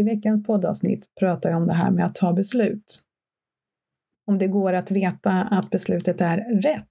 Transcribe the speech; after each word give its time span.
I 0.00 0.02
veckans 0.02 0.42
poddavsnitt 0.42 1.06
pratar 1.20 1.50
jag 1.50 1.60
om 1.60 1.66
det 1.66 1.74
här 1.74 1.90
med 1.90 2.06
att 2.06 2.14
ta 2.14 2.32
beslut. 2.32 3.02
Om 4.26 4.38
det 4.38 4.46
går 4.48 4.72
att 4.72 4.90
veta 4.90 5.32
att 5.32 5.70
beslutet 5.70 6.20
är 6.20 6.62
rätt 6.62 6.86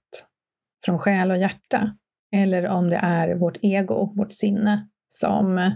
från 0.84 0.98
själ 0.98 1.30
och 1.30 1.36
hjärta 1.36 1.96
eller 2.32 2.66
om 2.66 2.90
det 2.90 2.96
är 2.96 3.34
vårt 3.34 3.58
ego, 3.62 4.12
vårt 4.16 4.32
sinne, 4.32 4.88
som 5.08 5.72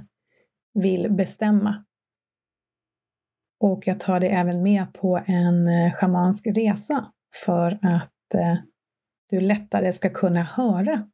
vill 0.74 1.12
bestämma. 1.12 1.84
Och 3.60 3.82
jag 3.86 4.00
tar 4.00 4.20
det 4.20 4.28
även 4.28 4.62
med 4.62 4.92
på 4.92 5.22
en 5.26 5.68
eh, 5.68 5.92
schamansk 5.92 6.46
resa 6.46 7.12
för 7.44 7.78
att 7.82 8.34
eh, 8.34 8.56
du 9.30 9.40
lättare 9.40 9.92
ska 9.92 10.10
kunna 10.10 10.42
höra 10.42 11.10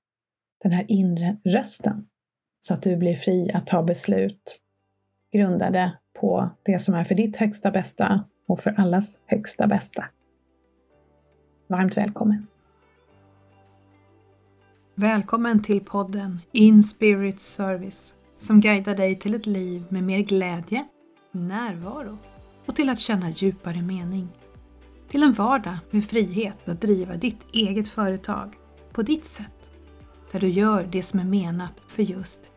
den 0.62 0.72
här 0.72 0.84
inre 0.88 1.36
rösten 1.44 2.06
så 2.60 2.74
att 2.74 2.82
du 2.82 2.96
blir 2.96 3.16
fri 3.16 3.50
att 3.54 3.66
ta 3.66 3.82
beslut 3.82 4.60
grundade 5.32 5.92
på 6.20 6.50
det 6.62 6.78
som 6.78 6.94
är 6.94 7.04
för 7.04 7.14
ditt 7.14 7.36
högsta 7.36 7.70
bästa 7.70 8.24
och 8.48 8.60
för 8.60 8.80
allas 8.80 9.20
högsta 9.26 9.66
bästa. 9.66 10.04
Varmt 11.68 11.96
välkommen! 11.96 12.46
Välkommen 14.94 15.62
till 15.62 15.80
podden 15.80 16.40
In 16.52 16.82
Spirit 16.82 17.40
Service 17.40 18.16
som 18.38 18.60
guidar 18.60 18.94
dig 18.94 19.18
till 19.18 19.34
ett 19.34 19.46
liv 19.46 19.84
med 19.88 20.04
mer 20.04 20.18
glädje, 20.18 20.84
närvaro 21.32 22.18
och 22.66 22.76
till 22.76 22.90
att 22.90 22.98
känna 22.98 23.30
djupare 23.30 23.82
mening. 23.82 24.28
Till 25.08 25.22
en 25.22 25.32
vardag 25.32 25.78
med 25.90 26.04
frihet 26.04 26.68
att 26.68 26.80
driva 26.80 27.16
ditt 27.16 27.46
eget 27.52 27.88
företag 27.88 28.56
på 28.92 29.02
ditt 29.02 29.26
sätt, 29.26 29.68
där 30.32 30.40
du 30.40 30.48
gör 30.48 30.88
det 30.92 31.02
som 31.02 31.20
är 31.20 31.24
menat 31.24 31.74
för 31.86 32.02
just. 32.02 32.52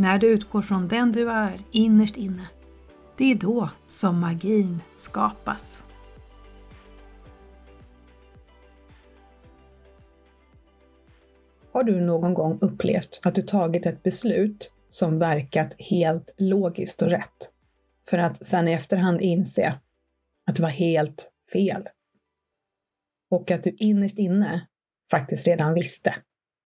När 0.00 0.18
du 0.18 0.26
utgår 0.26 0.62
från 0.62 0.88
den 0.88 1.12
du 1.12 1.30
är 1.30 1.64
innerst 1.70 2.16
inne, 2.16 2.48
det 3.18 3.24
är 3.24 3.34
då 3.34 3.70
som 3.86 4.20
magin 4.20 4.82
skapas. 4.96 5.84
Har 11.72 11.84
du 11.84 12.00
någon 12.00 12.34
gång 12.34 12.58
upplevt 12.60 13.20
att 13.24 13.34
du 13.34 13.42
tagit 13.42 13.86
ett 13.86 14.02
beslut 14.02 14.72
som 14.88 15.18
verkat 15.18 15.74
helt 15.78 16.30
logiskt 16.36 17.02
och 17.02 17.08
rätt, 17.08 17.50
för 18.10 18.18
att 18.18 18.44
sen 18.44 18.68
i 18.68 18.72
efterhand 18.72 19.20
inse 19.20 19.80
att 20.46 20.56
det 20.56 20.62
var 20.62 20.68
helt 20.68 21.30
fel? 21.52 21.88
Och 23.30 23.50
att 23.50 23.62
du 23.62 23.70
innerst 23.78 24.18
inne 24.18 24.66
faktiskt 25.10 25.46
redan 25.46 25.74
visste 25.74 26.14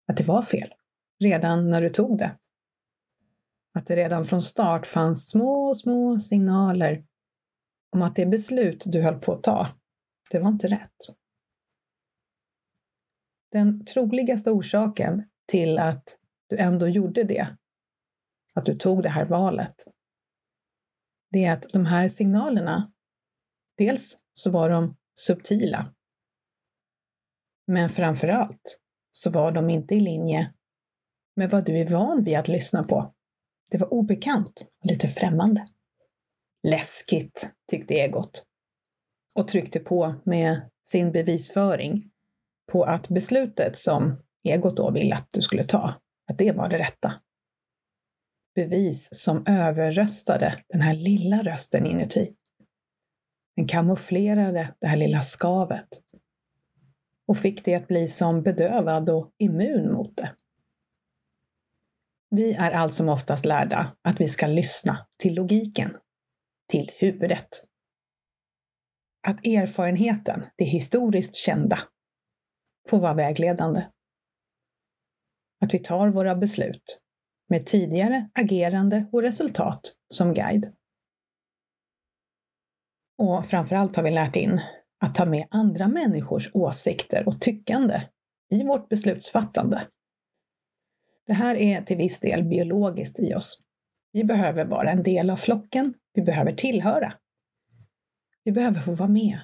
att 0.08 0.16
det 0.16 0.24
var 0.24 0.42
fel, 0.42 0.74
redan 1.20 1.70
när 1.70 1.82
du 1.82 1.88
tog 1.88 2.18
det. 2.18 2.30
Att 3.74 3.86
det 3.86 3.96
redan 3.96 4.24
från 4.24 4.42
start 4.42 4.86
fanns 4.86 5.28
små, 5.28 5.74
små 5.74 6.18
signaler 6.18 7.04
om 7.92 8.02
att 8.02 8.16
det 8.16 8.26
beslut 8.26 8.82
du 8.86 9.02
höll 9.02 9.20
på 9.20 9.32
att 9.32 9.42
ta, 9.42 9.68
det 10.30 10.38
var 10.38 10.48
inte 10.48 10.68
rätt. 10.68 10.96
Den 13.52 13.84
troligaste 13.84 14.50
orsaken 14.50 15.28
till 15.46 15.78
att 15.78 16.18
du 16.48 16.56
ändå 16.56 16.88
gjorde 16.88 17.24
det, 17.24 17.56
att 18.54 18.66
du 18.66 18.78
tog 18.78 19.02
det 19.02 19.08
här 19.08 19.24
valet, 19.24 19.74
det 21.30 21.44
är 21.44 21.52
att 21.52 21.68
de 21.72 21.86
här 21.86 22.08
signalerna, 22.08 22.92
dels 23.78 24.18
så 24.32 24.50
var 24.50 24.70
de 24.70 24.96
subtila, 25.14 25.94
men 27.66 27.88
framför 27.88 28.28
allt 28.28 28.80
så 29.10 29.30
var 29.30 29.52
de 29.52 29.70
inte 29.70 29.94
i 29.94 30.00
linje 30.00 30.54
med 31.36 31.50
vad 31.50 31.64
du 31.64 31.78
är 31.78 31.90
van 31.90 32.24
vid 32.24 32.38
att 32.38 32.48
lyssna 32.48 32.84
på. 32.84 33.14
Det 33.72 33.78
var 33.78 33.92
obekant 33.94 34.66
och 34.80 34.90
lite 34.90 35.08
främmande. 35.08 35.66
Läskigt, 36.62 37.50
tyckte 37.70 37.94
egot 37.94 38.44
och 39.34 39.48
tryckte 39.48 39.80
på 39.80 40.14
med 40.24 40.70
sin 40.82 41.12
bevisföring 41.12 42.10
på 42.72 42.84
att 42.84 43.08
beslutet 43.08 43.76
som 43.76 44.22
egot 44.44 44.76
då 44.76 44.90
ville 44.90 45.14
att 45.14 45.28
du 45.32 45.42
skulle 45.42 45.64
ta, 45.64 45.94
att 46.30 46.38
det 46.38 46.52
var 46.52 46.68
det 46.68 46.78
rätta. 46.78 47.12
Bevis 48.54 49.08
som 49.12 49.46
överröstade 49.46 50.64
den 50.68 50.80
här 50.80 50.94
lilla 50.94 51.42
rösten 51.42 51.86
inuti. 51.86 52.32
Den 53.56 53.66
kamouflerade 53.68 54.74
det 54.80 54.86
här 54.86 54.96
lilla 54.96 55.20
skavet 55.20 55.88
och 57.26 57.38
fick 57.38 57.64
det 57.64 57.74
att 57.74 57.88
bli 57.88 58.08
som 58.08 58.42
bedövad 58.42 59.10
och 59.10 59.30
immun 59.38 59.92
mot 59.92 60.16
det. 60.16 60.32
Vi 62.34 62.52
är 62.52 62.70
allt 62.70 62.94
som 62.94 63.08
oftast 63.08 63.44
lärda 63.44 63.96
att 64.02 64.20
vi 64.20 64.28
ska 64.28 64.46
lyssna 64.46 65.06
till 65.18 65.34
logiken, 65.34 65.96
till 66.70 66.90
huvudet. 66.94 67.48
Att 69.26 69.46
erfarenheten, 69.46 70.46
det 70.56 70.64
historiskt 70.64 71.34
kända, 71.34 71.78
får 72.88 73.00
vara 73.00 73.14
vägledande. 73.14 73.86
Att 75.64 75.74
vi 75.74 75.78
tar 75.78 76.08
våra 76.08 76.34
beslut 76.34 77.00
med 77.48 77.66
tidigare 77.66 78.30
agerande 78.34 79.06
och 79.12 79.22
resultat 79.22 79.80
som 80.14 80.34
guide. 80.34 80.72
Och 83.18 83.46
framförallt 83.46 83.96
har 83.96 84.02
vi 84.02 84.10
lärt 84.10 84.36
in 84.36 84.60
att 85.04 85.14
ta 85.14 85.24
med 85.24 85.46
andra 85.50 85.88
människors 85.88 86.50
åsikter 86.54 87.28
och 87.28 87.40
tyckande 87.40 88.02
i 88.50 88.64
vårt 88.64 88.88
beslutsfattande. 88.88 89.88
Det 91.26 91.32
här 91.32 91.54
är 91.54 91.82
till 91.82 91.96
viss 91.96 92.20
del 92.20 92.44
biologiskt 92.44 93.20
i 93.20 93.34
oss. 93.34 93.62
Vi 94.12 94.24
behöver 94.24 94.64
vara 94.64 94.90
en 94.90 95.02
del 95.02 95.30
av 95.30 95.36
flocken. 95.36 95.94
Vi 96.14 96.22
behöver 96.22 96.52
tillhöra. 96.52 97.12
Vi 98.44 98.52
behöver 98.52 98.80
få 98.80 98.94
vara 98.94 99.08
med. 99.08 99.40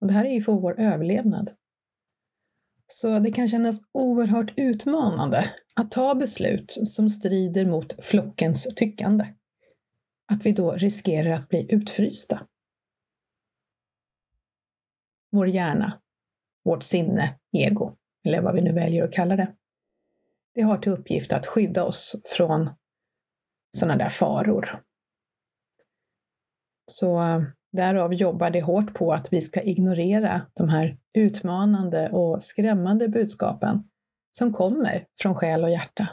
Och 0.00 0.06
det 0.06 0.12
här 0.12 0.24
är 0.24 0.30
ju 0.30 0.40
för 0.40 0.52
vår 0.52 0.80
överlevnad. 0.80 1.50
Så 2.86 3.18
det 3.18 3.32
kan 3.32 3.48
kännas 3.48 3.80
oerhört 3.92 4.52
utmanande 4.56 5.50
att 5.74 5.90
ta 5.90 6.14
beslut 6.14 6.70
som 6.70 7.10
strider 7.10 7.66
mot 7.66 8.04
flockens 8.04 8.64
tyckande. 8.76 9.26
Att 10.32 10.46
vi 10.46 10.52
då 10.52 10.72
riskerar 10.72 11.30
att 11.30 11.48
bli 11.48 11.74
utfrysta. 11.74 12.46
Vår 15.32 15.48
hjärna, 15.48 16.00
vårt 16.64 16.82
sinne, 16.82 17.38
ego, 17.52 17.96
eller 18.26 18.42
vad 18.42 18.54
vi 18.54 18.60
nu 18.60 18.72
väljer 18.72 19.04
att 19.04 19.12
kalla 19.12 19.36
det. 19.36 19.54
Det 20.56 20.62
har 20.62 20.78
till 20.78 20.92
uppgift 20.92 21.32
att 21.32 21.46
skydda 21.46 21.84
oss 21.84 22.16
från 22.36 22.70
sådana 23.76 23.96
där 23.96 24.08
faror. 24.08 24.82
Så 26.86 27.22
eh, 27.22 27.42
Därav 27.72 28.14
jobbar 28.14 28.50
det 28.50 28.62
hårt 28.62 28.94
på 28.94 29.12
att 29.12 29.32
vi 29.32 29.42
ska 29.42 29.62
ignorera 29.62 30.46
de 30.54 30.68
här 30.68 30.98
utmanande 31.14 32.10
och 32.10 32.42
skrämmande 32.42 33.08
budskapen 33.08 33.90
som 34.32 34.52
kommer 34.52 35.06
från 35.20 35.34
själ 35.34 35.64
och 35.64 35.70
hjärta. 35.70 36.08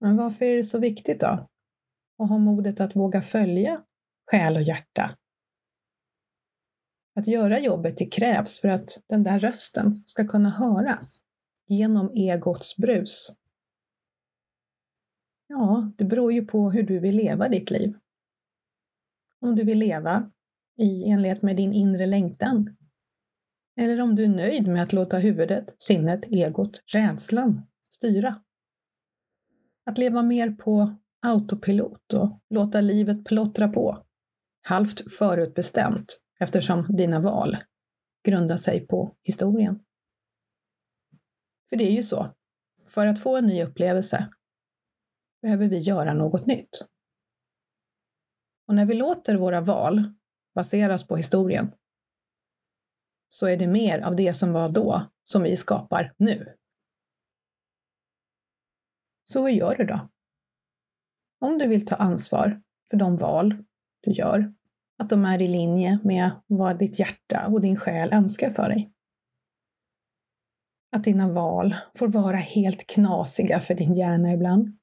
Men 0.00 0.16
varför 0.16 0.44
är 0.44 0.56
det 0.56 0.64
så 0.64 0.78
viktigt 0.78 1.20
då? 1.20 1.48
Att 2.18 2.28
ha 2.28 2.38
modet 2.38 2.80
att 2.80 2.96
våga 2.96 3.22
följa 3.22 3.80
själ 4.30 4.56
och 4.56 4.62
hjärta. 4.62 5.16
Att 7.18 7.26
göra 7.26 7.60
jobbet 7.60 7.96
det 7.96 8.06
krävs 8.06 8.60
för 8.60 8.68
att 8.68 8.88
den 9.08 9.22
där 9.22 9.38
rösten 9.38 10.02
ska 10.06 10.28
kunna 10.28 10.50
höras 10.50 11.25
genom 11.66 12.10
egots 12.14 12.76
brus. 12.76 13.32
Ja, 15.48 15.92
det 15.98 16.04
beror 16.04 16.32
ju 16.32 16.44
på 16.44 16.70
hur 16.70 16.82
du 16.82 16.98
vill 16.98 17.16
leva 17.16 17.48
ditt 17.48 17.70
liv 17.70 17.94
om 19.40 19.56
du 19.56 19.64
vill 19.64 19.78
leva 19.78 20.30
i 20.78 21.10
enlighet 21.10 21.42
med 21.42 21.56
din 21.56 21.72
inre 21.72 22.06
längtan. 22.06 22.76
Eller 23.80 24.00
om 24.00 24.14
du 24.14 24.24
är 24.24 24.28
nöjd 24.28 24.66
med 24.66 24.82
att 24.82 24.92
låta 24.92 25.18
huvudet, 25.18 25.74
sinnet, 25.78 26.24
egot, 26.30 26.82
rädslan 26.94 27.62
styra. 27.90 28.36
Att 29.86 29.98
leva 29.98 30.22
mer 30.22 30.50
på 30.50 30.96
autopilot 31.22 32.12
och 32.12 32.40
låta 32.50 32.80
livet 32.80 33.24
plottra 33.24 33.68
på. 33.68 34.02
Halvt 34.62 35.12
förutbestämt 35.12 36.20
eftersom 36.40 36.86
dina 36.96 37.20
val 37.20 37.56
grundar 38.24 38.56
sig 38.56 38.86
på 38.86 39.14
historien. 39.22 39.80
För 41.68 41.76
det 41.76 41.84
är 41.84 41.92
ju 41.92 42.02
så. 42.02 42.34
För 42.86 43.06
att 43.06 43.22
få 43.22 43.36
en 43.36 43.46
ny 43.46 43.62
upplevelse 43.62 44.30
behöver 45.42 45.68
vi 45.68 45.78
göra 45.78 46.14
något 46.14 46.46
nytt. 46.46 46.86
Och 48.68 48.74
när 48.74 48.86
vi 48.86 48.94
låter 48.94 49.36
våra 49.36 49.60
val 49.60 50.14
baseras 50.54 51.06
på 51.06 51.16
historien 51.16 51.72
så 53.28 53.46
är 53.46 53.56
det 53.56 53.66
mer 53.66 54.00
av 54.00 54.16
det 54.16 54.34
som 54.34 54.52
var 54.52 54.68
då 54.68 55.10
som 55.22 55.42
vi 55.42 55.56
skapar 55.56 56.14
nu. 56.16 56.56
Så 59.24 59.42
hur 59.42 59.48
gör 59.48 59.76
du 59.76 59.84
då? 59.84 60.08
Om 61.40 61.58
du 61.58 61.68
vill 61.68 61.86
ta 61.86 61.94
ansvar 61.94 62.62
för 62.90 62.96
de 62.96 63.16
val 63.16 63.64
du 64.00 64.12
gör, 64.12 64.54
att 64.98 65.10
de 65.10 65.24
är 65.24 65.42
i 65.42 65.48
linje 65.48 65.98
med 66.04 66.30
vad 66.46 66.78
ditt 66.78 66.98
hjärta 66.98 67.46
och 67.46 67.60
din 67.60 67.76
själ 67.76 68.12
önskar 68.12 68.50
för 68.50 68.68
dig. 68.68 68.92
Att 70.96 71.04
dina 71.04 71.28
val 71.32 71.74
får 71.98 72.08
vara 72.08 72.36
helt 72.36 72.86
knasiga 72.86 73.60
för 73.60 73.74
din 73.74 73.94
hjärna 73.94 74.32
ibland. 74.32 74.78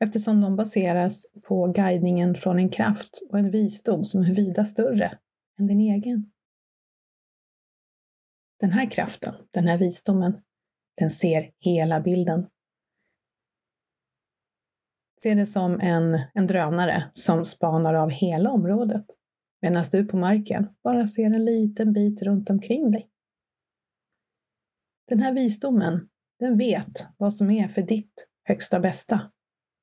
eftersom 0.00 0.40
de 0.40 0.56
baseras 0.56 1.26
på 1.48 1.66
guidningen 1.66 2.34
från 2.34 2.58
en 2.58 2.68
kraft 2.68 3.10
och 3.30 3.38
en 3.38 3.50
visdom 3.50 4.04
som 4.04 4.20
är 4.22 4.34
vida 4.34 4.64
större 4.64 5.18
än 5.60 5.66
din 5.66 5.80
egen. 5.80 6.32
Den 8.60 8.70
här 8.70 8.90
kraften, 8.90 9.34
den 9.50 9.68
här 9.68 9.78
visdomen, 9.78 10.42
den 10.96 11.10
ser 11.10 11.50
hela 11.60 12.00
bilden. 12.00 12.46
Se 15.22 15.34
det 15.34 15.46
som 15.46 15.80
en, 15.80 16.18
en 16.34 16.46
drönare 16.46 17.10
som 17.12 17.44
spanar 17.44 17.94
av 17.94 18.10
hela 18.10 18.50
området 18.50 19.06
medan 19.62 19.84
du 19.92 20.04
på 20.04 20.16
marken 20.16 20.68
bara 20.84 21.06
ser 21.06 21.26
en 21.26 21.44
liten 21.44 21.92
bit 21.92 22.22
runt 22.22 22.50
omkring 22.50 22.90
dig. 22.90 23.10
Den 25.08 25.20
här 25.20 25.32
visdomen, 25.32 26.08
den 26.38 26.58
vet 26.58 27.06
vad 27.16 27.34
som 27.34 27.50
är 27.50 27.68
för 27.68 27.82
ditt 27.82 28.28
högsta 28.44 28.80
bästa 28.80 29.30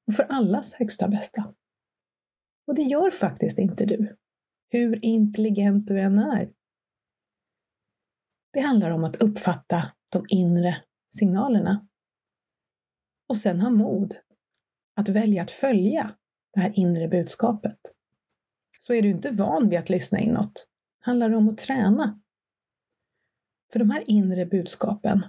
och 0.07 0.13
för 0.13 0.23
allas 0.23 0.73
högsta 0.73 1.07
bästa. 1.07 1.53
Och 2.67 2.75
det 2.75 2.81
gör 2.81 3.09
faktiskt 3.09 3.59
inte 3.59 3.85
du, 3.85 4.17
hur 4.69 5.05
intelligent 5.05 5.87
du 5.87 5.99
än 5.99 6.19
är. 6.19 6.51
Det 8.53 8.59
handlar 8.59 8.89
om 8.89 9.03
att 9.03 9.15
uppfatta 9.15 9.91
de 10.09 10.25
inre 10.29 10.83
signalerna 11.09 11.87
och 13.29 13.37
sen 13.37 13.59
ha 13.59 13.69
mod 13.69 14.15
att 14.95 15.09
välja 15.09 15.43
att 15.43 15.51
följa 15.51 16.15
det 16.53 16.59
här 16.59 16.79
inre 16.79 17.07
budskapet. 17.07 17.79
Så 18.79 18.93
är 18.93 19.01
du 19.01 19.09
inte 19.09 19.31
van 19.31 19.69
vid 19.69 19.79
att 19.79 19.89
lyssna 19.89 20.19
inåt, 20.19 20.67
handlar 20.99 21.29
det 21.29 21.37
om 21.37 21.49
att 21.49 21.57
träna. 21.57 22.15
För 23.71 23.79
de 23.79 23.89
här 23.89 24.03
inre 24.07 24.45
budskapen, 24.45 25.25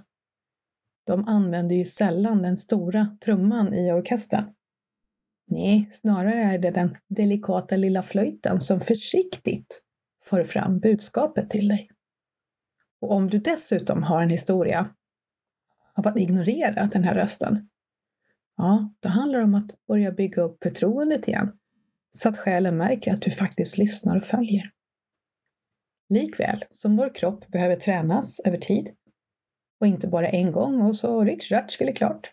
de 1.05 1.27
använder 1.27 1.75
ju 1.75 1.85
sällan 1.85 2.41
den 2.41 2.57
stora 2.57 3.17
trumman 3.25 3.73
i 3.73 3.91
orkestern. 3.91 4.45
Nej, 5.47 5.87
snarare 5.91 6.43
är 6.43 6.57
det 6.59 6.71
den 6.71 6.97
delikata 7.09 7.75
lilla 7.75 8.03
flöjten 8.03 8.61
som 8.61 8.79
försiktigt 8.79 9.81
för 10.23 10.43
fram 10.43 10.79
budskapet 10.79 11.49
till 11.49 11.67
dig. 11.67 11.89
Och 13.01 13.11
om 13.11 13.29
du 13.29 13.39
dessutom 13.39 14.03
har 14.03 14.23
en 14.23 14.29
historia 14.29 14.89
av 15.95 16.07
att 16.07 16.19
ignorera 16.19 16.89
den 16.93 17.03
här 17.03 17.15
rösten, 17.15 17.69
ja, 18.57 18.93
då 18.99 19.09
handlar 19.09 19.39
det 19.39 19.45
om 19.45 19.55
att 19.55 19.85
börja 19.87 20.11
bygga 20.11 20.41
upp 20.41 20.63
förtroendet 20.63 21.27
igen, 21.27 21.51
så 22.09 22.29
att 22.29 22.37
själen 22.37 22.77
märker 22.77 23.13
att 23.13 23.21
du 23.21 23.31
faktiskt 23.31 23.77
lyssnar 23.77 24.17
och 24.17 24.23
följer. 24.23 24.71
Likväl 26.09 26.65
som 26.71 26.97
vår 26.97 27.15
kropp 27.15 27.47
behöver 27.47 27.75
tränas 27.75 28.39
över 28.39 28.57
tid, 28.57 28.95
och 29.79 29.87
inte 29.87 30.07
bara 30.07 30.29
en 30.29 30.51
gång 30.51 30.81
och 30.81 30.95
så 30.95 31.23
rycks 31.23 31.51
ratsch 31.51 31.81
är 31.81 31.95
klart, 31.95 32.31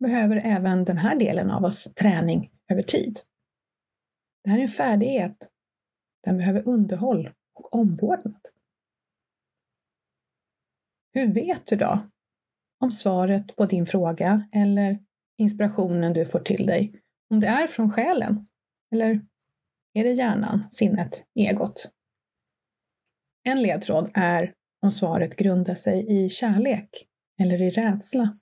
behöver 0.00 0.40
även 0.44 0.84
den 0.84 0.98
här 0.98 1.16
delen 1.16 1.50
av 1.50 1.64
oss 1.64 1.94
träning 1.94 2.50
över 2.72 2.82
tid. 2.82 3.20
Det 4.44 4.50
här 4.50 4.58
är 4.58 4.62
en 4.62 4.68
färdighet. 4.68 5.50
Den 6.24 6.36
behöver 6.36 6.68
underhåll 6.68 7.30
och 7.54 7.74
omvårdnad. 7.74 8.48
Hur 11.12 11.34
vet 11.34 11.66
du 11.66 11.76
då 11.76 11.98
om 12.80 12.92
svaret 12.92 13.56
på 13.56 13.66
din 13.66 13.86
fråga 13.86 14.48
eller 14.52 14.98
inspirationen 15.38 16.12
du 16.12 16.24
får 16.24 16.40
till 16.40 16.66
dig, 16.66 17.02
om 17.30 17.40
det 17.40 17.46
är 17.46 17.66
från 17.66 17.90
själen 17.90 18.46
eller 18.92 19.26
är 19.94 20.04
det 20.04 20.12
hjärnan, 20.12 20.64
sinnet, 20.70 21.24
egot? 21.34 21.92
En 23.44 23.62
ledtråd 23.62 24.10
är 24.14 24.54
om 24.82 24.90
svaret 24.90 25.36
grundar 25.36 25.74
sig 25.74 26.24
i 26.24 26.28
kärlek 26.28 26.90
eller 27.40 27.62
i 27.62 27.70
rädsla. 27.70 28.38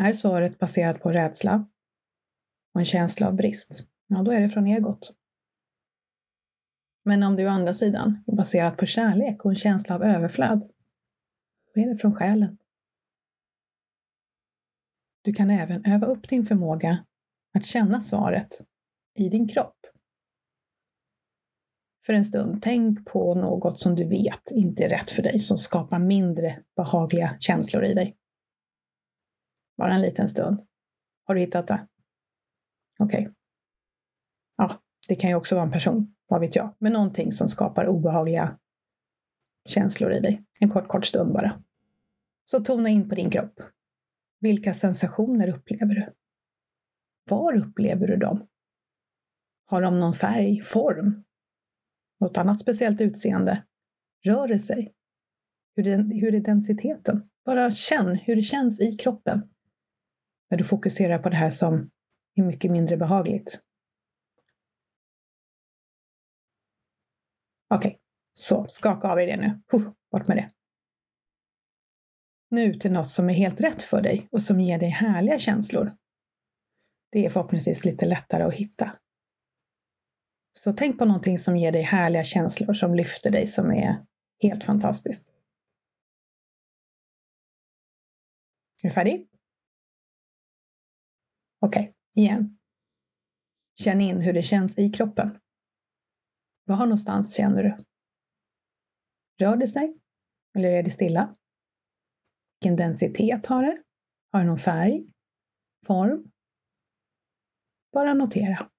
Är 0.00 0.12
svaret 0.12 0.58
baserat 0.58 1.00
på 1.02 1.12
rädsla 1.12 1.66
och 2.74 2.80
en 2.80 2.84
känsla 2.84 3.28
av 3.28 3.34
brist, 3.34 3.86
ja 4.06 4.22
då 4.22 4.30
är 4.30 4.40
det 4.40 4.48
från 4.48 4.66
egot. 4.66 5.16
Men 7.04 7.22
om 7.22 7.36
det 7.36 7.46
å 7.46 7.50
andra 7.50 7.74
sidan 7.74 8.24
är 8.26 8.36
baserat 8.36 8.76
på 8.76 8.86
kärlek 8.86 9.44
och 9.44 9.50
en 9.50 9.56
känsla 9.56 9.94
av 9.94 10.02
överflöd, 10.02 10.70
då 11.74 11.80
är 11.80 11.88
det 11.88 11.96
från 11.96 12.14
själen. 12.14 12.58
Du 15.22 15.32
kan 15.32 15.50
även 15.50 15.84
öva 15.86 16.06
upp 16.06 16.28
din 16.28 16.44
förmåga 16.44 17.04
att 17.54 17.64
känna 17.64 18.00
svaret 18.00 18.60
i 19.18 19.28
din 19.28 19.48
kropp. 19.48 19.81
För 22.06 22.12
en 22.12 22.24
stund, 22.24 22.62
tänk 22.62 23.04
på 23.04 23.34
något 23.34 23.80
som 23.80 23.94
du 23.94 24.08
vet 24.08 24.50
inte 24.50 24.84
är 24.84 24.88
rätt 24.88 25.10
för 25.10 25.22
dig, 25.22 25.38
som 25.38 25.56
skapar 25.56 25.98
mindre 25.98 26.62
behagliga 26.76 27.36
känslor 27.40 27.84
i 27.84 27.94
dig. 27.94 28.16
Bara 29.78 29.94
en 29.94 30.00
liten 30.00 30.28
stund. 30.28 30.60
Har 31.24 31.34
du 31.34 31.40
hittat 31.40 31.66
det? 31.66 31.86
Okej. 32.98 33.20
Okay. 33.20 33.34
Ja, 34.56 34.70
det 35.08 35.14
kan 35.14 35.30
ju 35.30 35.36
också 35.36 35.54
vara 35.54 35.64
en 35.64 35.72
person, 35.72 36.14
vad 36.28 36.40
vet 36.40 36.56
jag. 36.56 36.74
Men 36.78 36.92
någonting 36.92 37.32
som 37.32 37.48
skapar 37.48 37.86
obehagliga 37.86 38.58
känslor 39.68 40.12
i 40.12 40.20
dig. 40.20 40.44
En 40.60 40.70
kort, 40.70 40.88
kort 40.88 41.04
stund 41.04 41.32
bara. 41.32 41.62
Så 42.44 42.60
tona 42.60 42.88
in 42.88 43.08
på 43.08 43.14
din 43.14 43.30
kropp. 43.30 43.54
Vilka 44.40 44.74
sensationer 44.74 45.48
upplever 45.48 45.94
du? 45.94 46.12
Var 47.30 47.56
upplever 47.56 48.06
du 48.06 48.16
dem? 48.16 48.46
Har 49.66 49.82
de 49.82 50.00
någon 50.00 50.14
färg, 50.14 50.60
form? 50.60 51.24
Något 52.22 52.36
annat 52.36 52.60
speciellt 52.60 53.00
utseende? 53.00 53.64
Rör 54.24 54.48
det 54.48 54.58
sig? 54.58 54.94
Hur 55.76 55.86
är, 55.86 56.20
hur 56.20 56.34
är 56.34 56.40
densiteten? 56.40 57.30
Bara 57.44 57.70
känn 57.70 58.16
hur 58.16 58.36
det 58.36 58.42
känns 58.42 58.80
i 58.80 58.96
kroppen 58.96 59.42
när 60.50 60.58
du 60.58 60.64
fokuserar 60.64 61.18
på 61.18 61.28
det 61.28 61.36
här 61.36 61.50
som 61.50 61.90
är 62.34 62.42
mycket 62.42 62.70
mindre 62.70 62.96
behagligt. 62.96 63.60
Okej, 67.74 67.88
okay. 67.88 67.98
så 68.32 68.66
skaka 68.68 69.08
av 69.08 69.16
dig 69.16 69.26
det 69.26 69.36
nu. 69.36 69.62
Puh, 69.70 69.92
bort 70.12 70.28
med 70.28 70.36
det. 70.36 70.50
Nu 72.50 72.74
till 72.74 72.92
något 72.92 73.10
som 73.10 73.30
är 73.30 73.34
helt 73.34 73.60
rätt 73.60 73.82
för 73.82 74.02
dig 74.02 74.28
och 74.32 74.42
som 74.42 74.60
ger 74.60 74.78
dig 74.78 74.88
härliga 74.88 75.38
känslor. 75.38 75.92
Det 77.10 77.26
är 77.26 77.30
förhoppningsvis 77.30 77.84
lite 77.84 78.06
lättare 78.06 78.42
att 78.42 78.54
hitta. 78.54 78.96
Så 80.52 80.72
tänk 80.72 80.98
på 80.98 81.04
någonting 81.04 81.38
som 81.38 81.56
ger 81.56 81.72
dig 81.72 81.82
härliga 81.82 82.24
känslor, 82.24 82.74
som 82.74 82.94
lyfter 82.94 83.30
dig, 83.30 83.46
som 83.46 83.70
är 83.70 84.06
helt 84.42 84.64
fantastiskt. 84.64 85.32
Är 88.82 88.88
du 88.88 88.90
färdig? 88.90 89.28
Okej, 91.60 91.82
okay, 91.82 91.94
igen. 92.22 92.58
Känn 93.80 94.00
in 94.00 94.20
hur 94.20 94.32
det 94.32 94.42
känns 94.42 94.78
i 94.78 94.90
kroppen. 94.90 95.38
Var 96.64 96.76
någonstans 96.76 97.36
känner 97.36 97.62
du? 97.62 97.84
Rör 99.44 99.56
det 99.56 99.68
sig? 99.68 99.96
Eller 100.54 100.72
är 100.72 100.82
det 100.82 100.90
stilla? 100.90 101.36
Vilken 102.60 102.76
densitet 102.76 103.46
har 103.46 103.62
det? 103.62 103.82
Har 104.32 104.40
det 104.40 104.46
någon 104.46 104.58
färg? 104.58 105.06
Form? 105.86 106.30
Bara 107.92 108.14
notera. 108.14 108.71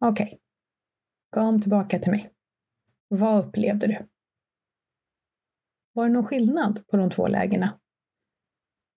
Okej. 0.00 0.26
Okay. 0.26 0.38
Kom 1.30 1.60
tillbaka 1.60 1.98
till 1.98 2.10
mig. 2.10 2.30
Vad 3.08 3.46
upplevde 3.46 3.86
du? 3.86 4.08
Var 5.92 6.06
det 6.06 6.12
någon 6.12 6.24
skillnad 6.24 6.86
på 6.86 6.96
de 6.96 7.10
två 7.10 7.26
lägena? 7.26 7.80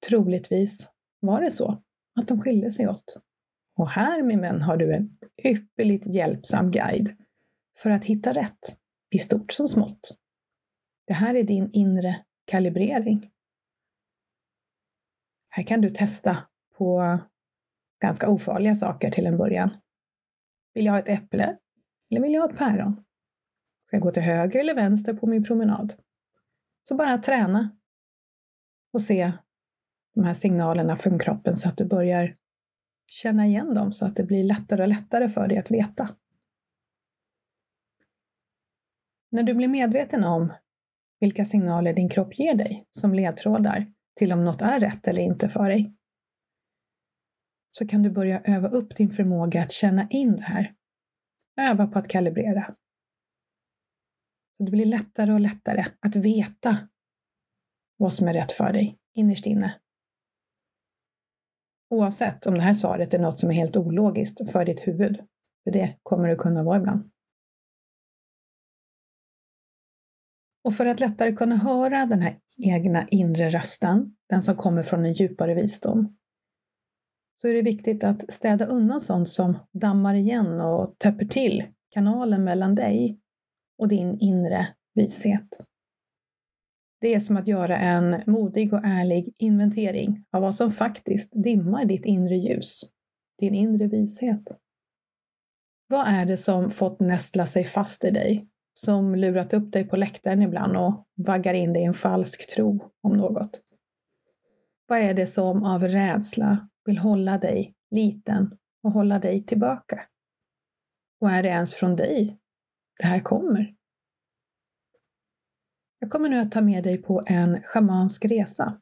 Troligtvis 0.09 0.91
var 1.19 1.41
det 1.41 1.51
så 1.51 1.83
att 2.19 2.27
de 2.27 2.41
skilde 2.41 2.71
sig 2.71 2.87
åt. 2.87 3.21
Och 3.75 3.89
här, 3.89 4.23
min 4.23 4.41
vän, 4.41 4.61
har 4.61 4.77
du 4.77 4.93
en 4.93 5.17
ypperligt 5.45 6.05
hjälpsam 6.05 6.71
guide 6.71 7.15
för 7.77 7.89
att 7.89 8.05
hitta 8.05 8.33
rätt, 8.33 8.77
i 9.09 9.19
stort 9.19 9.51
som 9.51 9.67
smått. 9.67 10.17
Det 11.07 11.13
här 11.13 11.35
är 11.35 11.43
din 11.43 11.69
inre 11.71 12.25
kalibrering. 12.45 13.31
Här 15.49 15.63
kan 15.63 15.81
du 15.81 15.89
testa 15.89 16.37
på 16.77 17.19
ganska 18.01 18.29
ofarliga 18.29 18.75
saker 18.75 19.11
till 19.11 19.25
en 19.25 19.37
början. 19.37 19.69
Vill 20.73 20.85
jag 20.85 20.93
ha 20.93 20.99
ett 20.99 21.09
äpple? 21.09 21.57
Eller 22.11 22.21
vill 22.21 22.33
jag 22.33 22.41
ha 22.41 22.49
ett 22.49 22.57
päron? 22.57 23.03
Ska 23.83 23.95
jag 23.95 24.03
gå 24.03 24.11
till 24.11 24.23
höger 24.23 24.59
eller 24.59 24.75
vänster 24.75 25.13
på 25.13 25.27
min 25.27 25.43
promenad? 25.43 25.93
Så 26.83 26.95
bara 26.95 27.17
träna 27.17 27.77
och 28.93 29.01
se 29.01 29.31
de 30.15 30.23
här 30.23 30.33
signalerna 30.33 30.95
från 30.95 31.19
kroppen 31.19 31.55
så 31.55 31.69
att 31.69 31.77
du 31.77 31.85
börjar 31.85 32.35
känna 33.07 33.45
igen 33.45 33.75
dem 33.75 33.91
så 33.91 34.05
att 34.05 34.15
det 34.15 34.23
blir 34.23 34.43
lättare 34.43 34.81
och 34.81 34.87
lättare 34.87 35.29
för 35.29 35.47
dig 35.47 35.57
att 35.57 35.71
veta. 35.71 36.09
När 39.31 39.43
du 39.43 39.53
blir 39.53 39.67
medveten 39.67 40.23
om 40.23 40.53
vilka 41.19 41.45
signaler 41.45 41.93
din 41.93 42.09
kropp 42.09 42.39
ger 42.39 42.55
dig 42.55 42.87
som 42.91 43.13
ledtrådar 43.13 43.93
till 44.15 44.33
om 44.33 44.45
något 44.45 44.61
är 44.61 44.79
rätt 44.79 45.07
eller 45.07 45.21
inte 45.21 45.49
för 45.49 45.69
dig, 45.69 45.95
så 47.71 47.87
kan 47.87 48.03
du 48.03 48.09
börja 48.09 48.41
öva 48.41 48.67
upp 48.67 48.95
din 48.95 49.09
förmåga 49.09 49.61
att 49.61 49.71
känna 49.71 50.07
in 50.09 50.35
det 50.35 50.41
här. 50.41 50.73
Öva 51.61 51.87
på 51.87 51.99
att 51.99 52.07
kalibrera. 52.07 52.75
Så 54.57 54.63
det 54.63 54.71
blir 54.71 54.85
lättare 54.85 55.33
och 55.33 55.39
lättare 55.39 55.85
att 55.99 56.15
veta 56.15 56.77
vad 57.97 58.13
som 58.13 58.27
är 58.27 58.33
rätt 58.33 58.51
för 58.51 58.73
dig 58.73 58.97
innerst 59.13 59.45
inne. 59.45 59.79
Oavsett 61.89 62.45
om 62.45 62.53
det 62.53 62.61
här 62.61 62.73
svaret 62.73 63.13
är 63.13 63.19
något 63.19 63.39
som 63.39 63.49
är 63.49 63.53
helt 63.53 63.77
ologiskt 63.77 64.51
för 64.51 64.65
ditt 64.65 64.87
huvud, 64.87 65.17
för 65.63 65.71
det 65.71 65.97
kommer 66.03 66.27
det 66.27 66.35
kunna 66.35 66.63
vara 66.63 66.77
ibland. 66.77 67.11
Och 70.63 70.73
för 70.73 70.85
att 70.85 70.99
lättare 70.99 71.31
kunna 71.31 71.55
höra 71.55 72.05
den 72.05 72.21
här 72.21 72.37
egna 72.65 73.07
inre 73.07 73.49
rösten, 73.49 74.15
den 74.29 74.41
som 74.43 74.55
kommer 74.55 74.83
från 74.83 75.05
en 75.05 75.13
djupare 75.13 75.53
visdom, 75.53 76.17
så 77.41 77.47
är 77.47 77.53
det 77.53 77.61
viktigt 77.61 78.03
att 78.03 78.31
städa 78.31 78.65
undan 78.65 79.01
sånt 79.01 79.29
som 79.29 79.57
dammar 79.73 80.15
igen 80.15 80.61
och 80.61 80.95
täpper 80.97 81.25
till 81.25 81.63
kanalen 81.89 82.43
mellan 82.43 82.75
dig 82.75 83.19
och 83.77 83.87
din 83.87 84.17
inre 84.19 84.67
vishet. 84.95 85.47
Det 86.99 87.13
är 87.13 87.19
som 87.19 87.37
att 87.37 87.47
göra 87.47 87.77
en 87.77 88.23
modig 88.27 88.73
och 88.73 88.83
ärlig 88.83 89.33
inventering 89.37 90.25
av 90.31 90.41
vad 90.41 90.55
som 90.55 90.71
faktiskt 90.71 91.31
dimmar 91.43 91.85
ditt 91.85 92.05
inre 92.05 92.35
ljus, 92.35 92.81
din 93.39 93.55
inre 93.55 93.87
vishet. 93.87 94.43
Vad 95.87 96.07
är 96.07 96.25
det 96.25 96.37
som 96.37 96.69
fått 96.71 96.99
nästla 96.99 97.45
sig 97.45 97.63
fast 97.63 98.03
i 98.03 98.11
dig, 98.11 98.47
som 98.73 99.15
lurat 99.15 99.53
upp 99.53 99.71
dig 99.71 99.83
på 99.83 99.95
läktaren 99.95 100.41
ibland 100.41 100.77
och 100.77 101.05
vaggar 101.15 101.53
in 101.53 101.73
dig 101.73 101.81
i 101.81 101.85
en 101.85 101.93
falsk 101.93 102.55
tro 102.55 102.79
om 103.03 103.17
något? 103.17 103.61
Vad 104.87 104.99
är 104.99 105.13
det 105.13 105.27
som 105.27 105.63
av 105.63 105.83
rädsla 105.83 106.67
vill 106.85 106.97
hålla 106.97 107.37
dig 107.37 107.75
liten 107.91 108.57
och 108.83 108.91
hålla 108.91 109.19
dig 109.19 109.45
tillbaka? 109.45 110.07
Och 111.21 111.29
är 111.29 111.43
det 111.43 111.49
ens 111.49 111.75
från 111.75 111.95
dig 111.95 112.39
det 112.99 113.07
här 113.07 113.19
kommer? 113.19 113.75
Jag 115.99 116.11
kommer 116.11 116.29
nu 116.29 116.39
att 116.39 116.51
ta 116.51 116.61
med 116.61 116.83
dig 116.83 116.97
på 116.97 117.23
en 117.27 117.61
schamansk 117.61 118.25
resa 118.25 118.81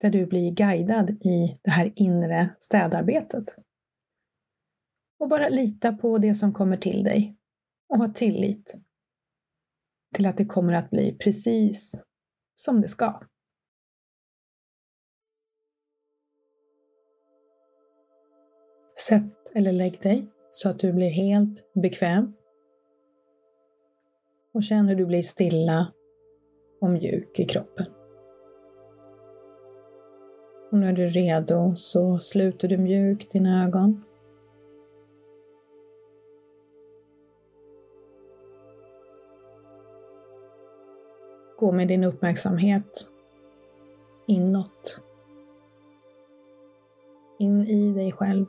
där 0.00 0.10
du 0.10 0.26
blir 0.26 0.50
guidad 0.54 1.10
i 1.10 1.60
det 1.62 1.70
här 1.70 1.92
inre 1.96 2.56
städarbetet. 2.58 3.44
Och 5.18 5.28
bara 5.28 5.48
lita 5.48 5.92
på 5.92 6.18
det 6.18 6.34
som 6.34 6.52
kommer 6.52 6.76
till 6.76 7.04
dig 7.04 7.36
och 7.88 7.98
ha 7.98 8.08
tillit 8.08 8.74
till 10.14 10.26
att 10.26 10.36
det 10.36 10.46
kommer 10.46 10.72
att 10.72 10.90
bli 10.90 11.18
precis 11.18 12.04
som 12.54 12.80
det 12.80 12.88
ska. 12.88 13.22
Sätt 19.00 19.34
eller 19.54 19.72
lägg 19.72 20.00
dig 20.02 20.26
så 20.50 20.68
att 20.68 20.78
du 20.78 20.92
blir 20.92 21.10
helt 21.10 21.72
bekväm. 21.74 22.32
Och 24.54 24.62
känn 24.62 24.88
hur 24.88 24.96
du 24.96 25.06
blir 25.06 25.22
stilla 25.22 25.92
och 26.80 26.90
mjuk 26.90 27.38
i 27.38 27.44
kroppen. 27.44 27.86
Och 30.72 30.78
när 30.78 30.92
du 30.92 31.04
är 31.04 31.08
redo 31.08 31.76
så 31.76 32.18
sluter 32.18 32.68
du 32.68 32.78
mjukt 32.78 33.32
dina 33.32 33.64
ögon. 33.64 34.04
Gå 41.58 41.72
med 41.72 41.88
din 41.88 42.04
uppmärksamhet 42.04 43.10
inåt. 44.26 45.02
In 47.38 47.66
i 47.66 47.92
dig 47.94 48.12
själv. 48.12 48.46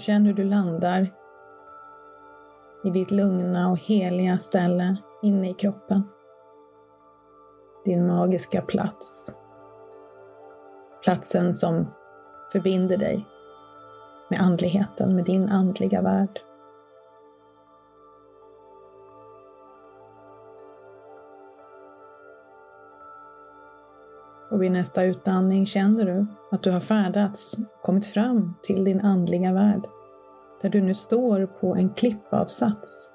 Och 0.00 0.04
känn 0.04 0.26
hur 0.26 0.34
du 0.34 0.44
landar 0.44 1.12
i 2.84 2.90
ditt 2.90 3.10
lugna 3.10 3.70
och 3.70 3.78
heliga 3.78 4.38
ställe 4.38 4.96
inne 5.22 5.50
i 5.50 5.54
kroppen. 5.54 6.02
Din 7.84 8.06
magiska 8.06 8.62
plats. 8.62 9.32
Platsen 11.02 11.54
som 11.54 11.86
förbinder 12.52 12.96
dig 12.96 13.26
med 14.30 14.40
andligheten, 14.40 15.14
med 15.14 15.24
din 15.24 15.48
andliga 15.48 16.02
värld. 16.02 16.40
Och 24.60 24.64
vid 24.64 24.72
nästa 24.72 25.04
utandning 25.04 25.66
känner 25.66 26.04
du 26.04 26.26
att 26.50 26.62
du 26.62 26.70
har 26.70 26.80
färdats, 26.80 27.56
kommit 27.82 28.06
fram 28.06 28.54
till 28.62 28.84
din 28.84 29.00
andliga 29.00 29.52
värld, 29.52 29.86
där 30.62 30.68
du 30.68 30.80
nu 30.80 30.94
står 30.94 31.46
på 31.46 31.74
en 31.74 31.90
klippavsats 31.90 33.12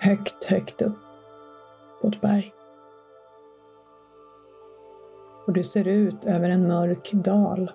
högt, 0.00 0.44
högt 0.44 0.82
upp 0.82 0.98
på 2.02 2.08
ett 2.08 2.20
berg. 2.20 2.54
Och 5.46 5.52
du 5.52 5.64
ser 5.64 5.88
ut 5.88 6.24
över 6.24 6.48
en 6.48 6.68
mörk 6.68 7.12
dal. 7.12 7.72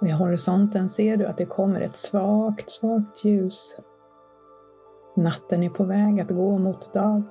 Och 0.00 0.06
I 0.06 0.10
horisonten 0.10 0.88
ser 0.88 1.16
du 1.16 1.26
att 1.26 1.38
det 1.38 1.46
kommer 1.46 1.80
ett 1.80 1.96
svagt, 1.96 2.70
svagt 2.70 3.24
ljus. 3.24 3.78
Natten 5.16 5.62
är 5.62 5.70
på 5.70 5.84
väg 5.84 6.20
att 6.20 6.30
gå 6.30 6.58
mot 6.58 6.94
dag. 6.94 7.22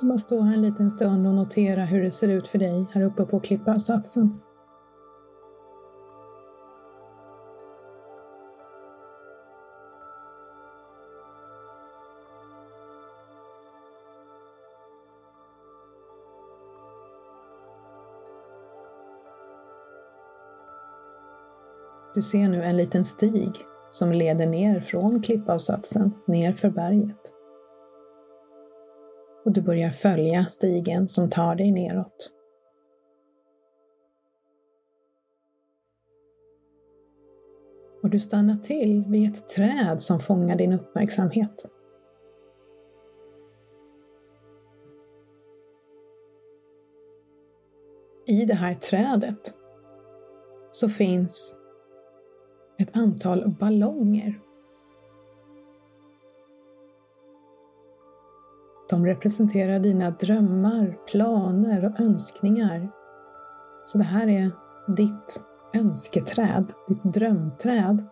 Du 0.00 0.06
bara 0.06 0.18
stå 0.18 0.40
här 0.40 0.54
en 0.54 0.62
liten 0.62 0.90
stund 0.90 1.26
och 1.26 1.34
notera 1.34 1.84
hur 1.84 2.02
det 2.02 2.10
ser 2.10 2.28
ut 2.28 2.48
för 2.48 2.58
dig 2.58 2.86
här 2.92 3.02
uppe 3.02 3.24
på 3.24 3.40
klippavsatsen. 3.40 4.40
Du 22.14 22.22
ser 22.22 22.48
nu 22.48 22.62
en 22.62 22.76
liten 22.76 23.04
stig 23.04 23.52
som 23.88 24.12
leder 24.12 24.46
ner 24.46 24.80
från 24.80 25.22
klippavsatsen 25.22 26.14
ner 26.26 26.52
för 26.52 26.70
berget. 26.70 27.43
Och 29.44 29.52
du 29.52 29.62
börjar 29.62 29.90
följa 29.90 30.44
stigen 30.44 31.08
som 31.08 31.30
tar 31.30 31.54
dig 31.54 31.72
neråt. 31.72 32.30
Och 38.02 38.10
du 38.10 38.20
stannar 38.20 38.54
till 38.54 39.04
vid 39.08 39.30
ett 39.30 39.48
träd 39.48 40.02
som 40.02 40.20
fångar 40.20 40.56
din 40.56 40.72
uppmärksamhet. 40.72 41.66
I 48.26 48.44
det 48.44 48.54
här 48.54 48.74
trädet 48.74 49.40
så 50.70 50.88
finns 50.88 51.56
ett 52.78 52.96
antal 52.96 53.56
ballonger. 53.60 54.43
De 58.90 59.06
representerar 59.06 59.78
dina 59.78 60.10
drömmar, 60.10 60.98
planer 61.06 61.84
och 61.84 62.00
önskningar. 62.00 62.90
Så 63.84 63.98
det 63.98 64.04
här 64.04 64.28
är 64.28 64.50
ditt 64.96 65.44
önsketräd, 65.74 66.72
ditt 66.88 67.02
drömträd. 67.02 68.06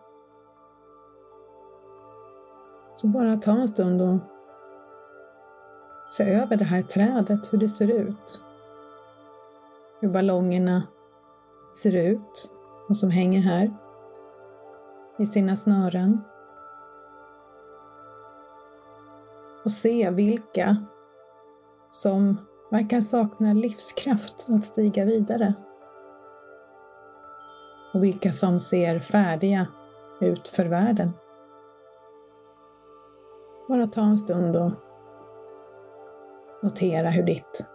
Så 2.95 3.07
bara 3.07 3.35
ta 3.35 3.51
en 3.51 3.67
stund 3.67 4.01
och 4.01 4.19
se 6.09 6.23
över 6.23 6.57
det 6.57 6.65
här 6.65 6.81
trädet, 6.81 7.53
hur 7.53 7.57
det 7.57 7.69
ser 7.69 7.87
ut. 7.87 8.43
Hur 9.99 10.09
ballongerna 10.09 10.83
ser 11.71 11.95
ut, 11.95 12.51
och 12.89 12.97
som 12.97 13.09
hänger 13.09 13.41
här 13.41 13.73
i 15.17 15.25
sina 15.25 15.55
snören. 15.55 16.21
Och 19.63 19.71
se 19.71 20.09
vilka 20.09 20.77
som 21.89 22.37
verkar 22.71 23.01
sakna 23.01 23.53
livskraft 23.53 24.47
att 24.49 24.65
stiga 24.65 25.05
vidare. 25.05 25.53
Och 27.93 28.03
vilka 28.03 28.31
som 28.31 28.59
ser 28.59 28.99
färdiga 28.99 29.67
ut 30.21 30.47
för 30.47 30.65
världen. 30.65 31.11
Bara 33.69 33.87
ta 33.87 34.01
en 34.01 34.17
stund 34.17 34.55
och 34.55 34.71
notera 36.63 37.09
hur 37.09 37.23
ditt 37.23 37.65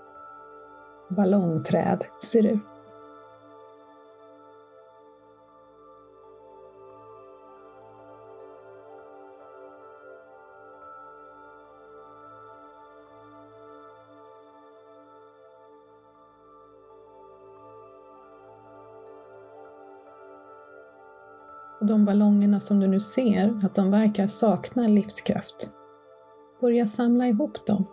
ballongträd 1.10 2.04
ser 2.22 2.46
ut. 2.46 2.67
Och 21.80 21.86
de 21.86 22.04
ballongerna 22.04 22.60
som 22.60 22.80
du 22.80 22.86
nu 22.86 23.00
ser, 23.00 23.60
att 23.64 23.74
de 23.74 23.90
verkar 23.90 24.26
sakna 24.26 24.88
livskraft. 24.88 25.72
Börja 26.60 26.86
samla 26.86 27.26
ihop 27.26 27.66
dem. 27.66 27.84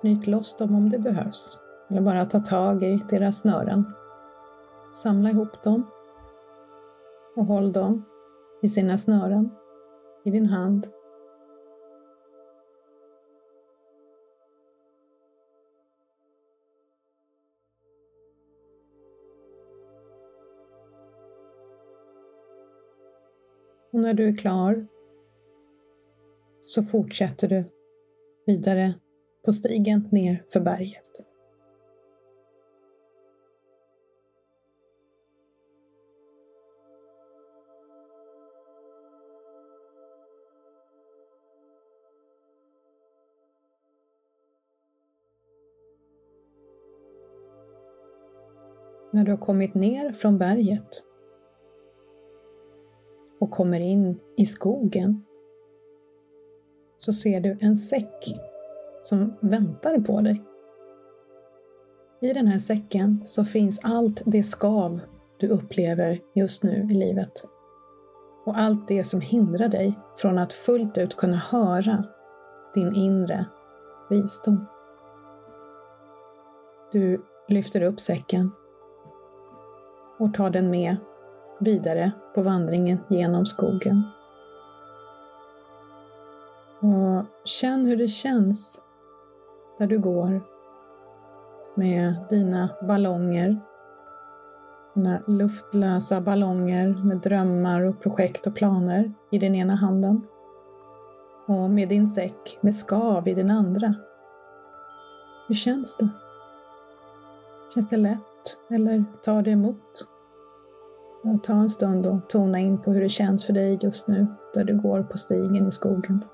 Knyt 0.00 0.26
loss 0.26 0.56
dem 0.56 0.74
om 0.74 0.90
det 0.90 0.98
behövs, 0.98 1.58
eller 1.90 2.00
bara 2.00 2.24
ta 2.24 2.40
tag 2.40 2.82
i 2.82 3.02
deras 3.10 3.38
snören. 3.38 3.84
Samla 4.92 5.30
ihop 5.30 5.62
dem 5.62 5.86
och 7.36 7.46
håll 7.46 7.72
dem 7.72 8.04
i 8.62 8.68
sina 8.68 8.98
snören 8.98 9.50
i 10.24 10.30
din 10.30 10.46
hand 10.46 10.86
Och 23.96 24.02
när 24.02 24.14
du 24.14 24.28
är 24.28 24.36
klar 24.36 24.86
så 26.66 26.82
fortsätter 26.82 27.48
du 27.48 27.64
vidare 28.46 28.94
på 29.44 29.52
stigen 29.52 30.08
ner 30.12 30.44
för 30.52 30.60
berget. 30.60 31.02
När 49.12 49.24
du 49.24 49.30
har 49.30 49.38
kommit 49.38 49.74
ner 49.74 50.12
från 50.12 50.38
berget 50.38 51.06
och 53.40 53.50
kommer 53.50 53.80
in 53.80 54.20
i 54.36 54.44
skogen 54.44 55.24
så 56.96 57.12
ser 57.12 57.40
du 57.40 57.58
en 57.60 57.76
säck 57.76 58.34
som 59.02 59.34
väntar 59.40 60.00
på 60.00 60.20
dig. 60.20 60.42
I 62.20 62.32
den 62.32 62.46
här 62.46 62.58
säcken 62.58 63.20
så 63.24 63.44
finns 63.44 63.80
allt 63.84 64.22
det 64.26 64.42
skav 64.42 65.00
du 65.36 65.48
upplever 65.48 66.20
just 66.34 66.62
nu 66.62 66.88
i 66.90 66.94
livet. 66.94 67.44
Och 68.46 68.58
allt 68.58 68.88
det 68.88 69.04
som 69.04 69.20
hindrar 69.20 69.68
dig 69.68 69.98
från 70.16 70.38
att 70.38 70.52
fullt 70.52 70.98
ut 70.98 71.16
kunna 71.16 71.36
höra 71.36 72.04
din 72.74 72.94
inre 72.94 73.46
visdom. 74.10 74.66
Du 76.92 77.24
lyfter 77.48 77.82
upp 77.82 78.00
säcken 78.00 78.50
och 80.18 80.34
tar 80.34 80.50
den 80.50 80.70
med 80.70 80.96
vidare 81.58 82.12
på 82.34 82.42
vandringen 82.42 82.98
genom 83.08 83.46
skogen. 83.46 84.02
Och 86.80 87.24
känn 87.44 87.86
hur 87.86 87.96
det 87.96 88.08
känns 88.08 88.82
där 89.78 89.86
du 89.86 89.98
går 89.98 90.40
med 91.74 92.14
dina 92.30 92.68
ballonger. 92.82 93.58
Dina 94.94 95.20
luftlösa 95.26 96.20
ballonger 96.20 96.88
med 97.04 97.16
drömmar 97.16 97.82
och 97.82 98.02
projekt 98.02 98.46
och 98.46 98.54
planer 98.54 99.12
i 99.30 99.38
den 99.38 99.54
ena 99.54 99.74
handen. 99.74 100.26
Och 101.46 101.70
med 101.70 101.88
din 101.88 102.06
säck 102.06 102.58
med 102.60 102.74
skav 102.74 103.28
i 103.28 103.34
den 103.34 103.50
andra. 103.50 103.94
Hur 105.48 105.54
känns 105.54 105.96
det? 105.96 106.08
Känns 107.74 107.88
det 107.88 107.96
lätt 107.96 108.58
eller 108.70 109.04
tar 109.24 109.42
det 109.42 109.50
emot? 109.50 110.08
Ta 111.42 111.52
en 111.52 111.68
stund 111.68 112.06
och 112.06 112.28
tona 112.28 112.58
in 112.58 112.78
på 112.78 112.92
hur 112.92 113.00
det 113.00 113.08
känns 113.08 113.46
för 113.46 113.52
dig 113.52 113.78
just 113.82 114.08
nu, 114.08 114.26
där 114.54 114.64
du 114.64 114.80
går 114.80 115.02
på 115.02 115.18
stigen 115.18 115.66
i 115.66 115.70
skogen. 115.70 116.24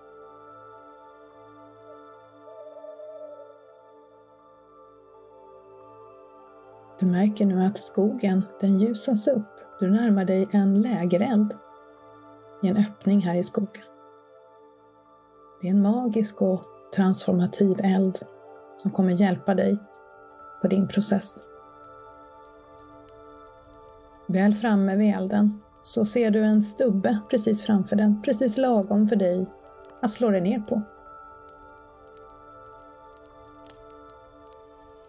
Du 7.01 7.07
märker 7.07 7.47
nu 7.47 7.65
att 7.65 7.79
skogen, 7.79 8.43
den 8.61 8.79
ljusas 8.79 9.29
upp. 9.29 9.49
Du 9.81 9.91
närmar 9.91 10.25
dig 10.25 10.49
en 10.53 10.83
lägereld 10.83 11.55
i 12.63 12.69
en 12.69 12.77
öppning 12.77 13.21
här 13.21 13.35
i 13.35 13.43
skogen. 13.43 13.83
Det 15.61 15.69
är 15.69 15.71
en 15.71 15.83
magisk 15.83 16.43
och 16.43 16.63
transformativ 16.95 17.77
eld 17.85 18.19
som 18.83 18.91
kommer 18.91 19.13
hjälpa 19.13 19.55
dig 19.55 19.79
på 20.63 20.69
din 20.69 20.89
process. 20.89 21.52
Väl 24.33 24.55
framme 24.55 24.97
vid 24.97 25.15
elden 25.15 25.61
så 25.81 26.05
ser 26.05 26.31
du 26.31 26.45
en 26.45 26.63
stubbe 26.63 27.19
precis 27.31 27.63
framför 27.63 27.97
den, 27.97 28.23
precis 28.23 28.57
lagom 28.57 29.09
för 29.09 29.17
dig 29.17 29.47
att 30.03 30.11
slå 30.11 30.31
dig 30.31 30.41
ner 30.41 30.59
på. 30.59 30.83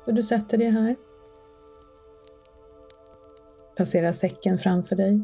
Och 0.06 0.14
du 0.14 0.24
sätter 0.24 0.58
dig 0.58 0.70
här. 0.70 0.96
Placerar 3.76 4.12
säcken 4.12 4.58
framför 4.58 4.96
dig 4.96 5.22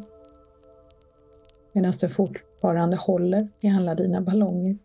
medan 1.72 1.94
du 2.02 2.10
fortfarande 2.10 2.98
håller 2.98 3.50
i 3.60 3.70
alla 3.70 3.96
dina 3.96 4.22
ballonger. 4.22 4.78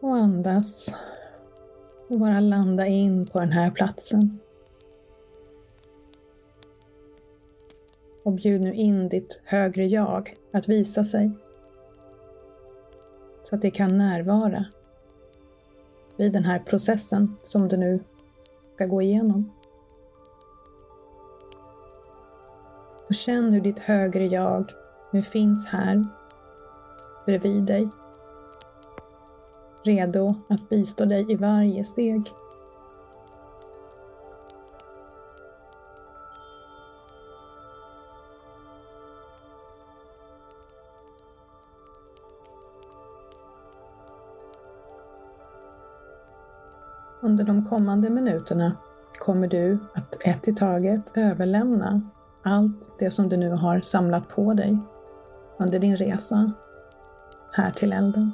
Och 0.00 0.14
andas 0.14 0.94
och 2.08 2.18
bara 2.18 2.40
landa 2.40 2.86
in 2.86 3.26
på 3.26 3.40
den 3.40 3.52
här 3.52 3.70
platsen. 3.70 4.38
Och 8.28 8.34
bjud 8.34 8.60
nu 8.60 8.74
in 8.74 9.08
ditt 9.08 9.42
högre 9.44 9.84
jag 9.84 10.36
att 10.52 10.68
visa 10.68 11.04
sig. 11.04 11.30
Så 13.42 13.54
att 13.54 13.62
det 13.62 13.70
kan 13.70 13.98
närvara 13.98 14.64
vid 16.16 16.32
den 16.32 16.44
här 16.44 16.58
processen 16.58 17.36
som 17.42 17.68
du 17.68 17.76
nu 17.76 18.00
ska 18.74 18.86
gå 18.86 19.02
igenom. 19.02 19.52
Och 23.08 23.14
känn 23.14 23.52
hur 23.52 23.60
ditt 23.60 23.78
högre 23.78 24.26
jag 24.26 24.72
nu 25.12 25.22
finns 25.22 25.66
här 25.66 26.04
bredvid 27.26 27.62
dig. 27.62 27.88
Redo 29.84 30.34
att 30.48 30.68
bistå 30.68 31.04
dig 31.04 31.32
i 31.32 31.36
varje 31.36 31.84
steg. 31.84 32.22
Under 47.28 47.44
de 47.44 47.64
kommande 47.64 48.10
minuterna 48.10 48.72
kommer 49.18 49.48
du 49.48 49.78
att 49.94 50.26
ett 50.26 50.48
i 50.48 50.54
taget 50.54 51.00
överlämna 51.14 52.00
allt 52.42 52.92
det 52.98 53.10
som 53.10 53.28
du 53.28 53.36
nu 53.36 53.50
har 53.50 53.80
samlat 53.80 54.28
på 54.28 54.54
dig 54.54 54.78
under 55.58 55.78
din 55.78 55.96
resa 55.96 56.52
här 57.52 57.70
till 57.70 57.92
elden. 57.92 58.32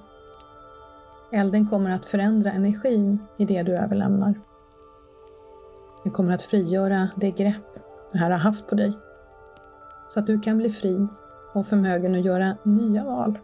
Elden 1.33 1.66
kommer 1.66 1.90
att 1.90 2.07
förändra 2.07 2.52
energin 2.52 3.18
i 3.37 3.44
det 3.44 3.62
du 3.62 3.76
överlämnar. 3.76 4.35
Den 6.02 6.12
kommer 6.12 6.35
att 6.35 6.42
frigöra 6.42 7.09
det 7.16 7.30
grepp 7.30 7.78
det 8.12 8.18
här 8.18 8.30
har 8.30 8.38
haft 8.38 8.66
på 8.66 8.74
dig 8.74 8.98
så 10.09 10.20
att 10.20 10.26
du 10.26 10.40
kan 10.40 10.59
bli 10.59 10.70
fri 10.70 11.07
och 11.52 11.66
förmögen 11.66 12.14
att 12.14 12.24
göra 12.24 12.57
nya 12.62 13.04
val 13.04 13.38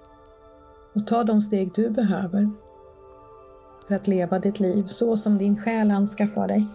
och 0.95 1.07
ta 1.07 1.25
de 1.25 1.41
steg 1.41 1.73
du 1.75 1.91
behöver 1.91 2.51
för 3.91 3.97
att 3.97 4.07
leva 4.07 4.39
ditt 4.39 4.61
liv 4.61 4.85
så 4.87 5.17
som 5.17 5.39
din 5.39 5.57
själ 5.57 5.91
önskar 5.91 6.27
för 6.27 6.49
dig. 6.49 6.67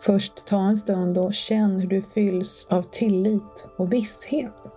Först 0.00 0.46
ta 0.46 0.60
en 0.60 0.76
stund 0.76 1.18
och 1.18 1.34
känn 1.34 1.80
hur 1.80 1.88
du 1.88 2.02
fylls 2.02 2.68
av 2.70 2.82
tillit 2.82 3.68
och 3.76 3.92
visshet 3.92 4.72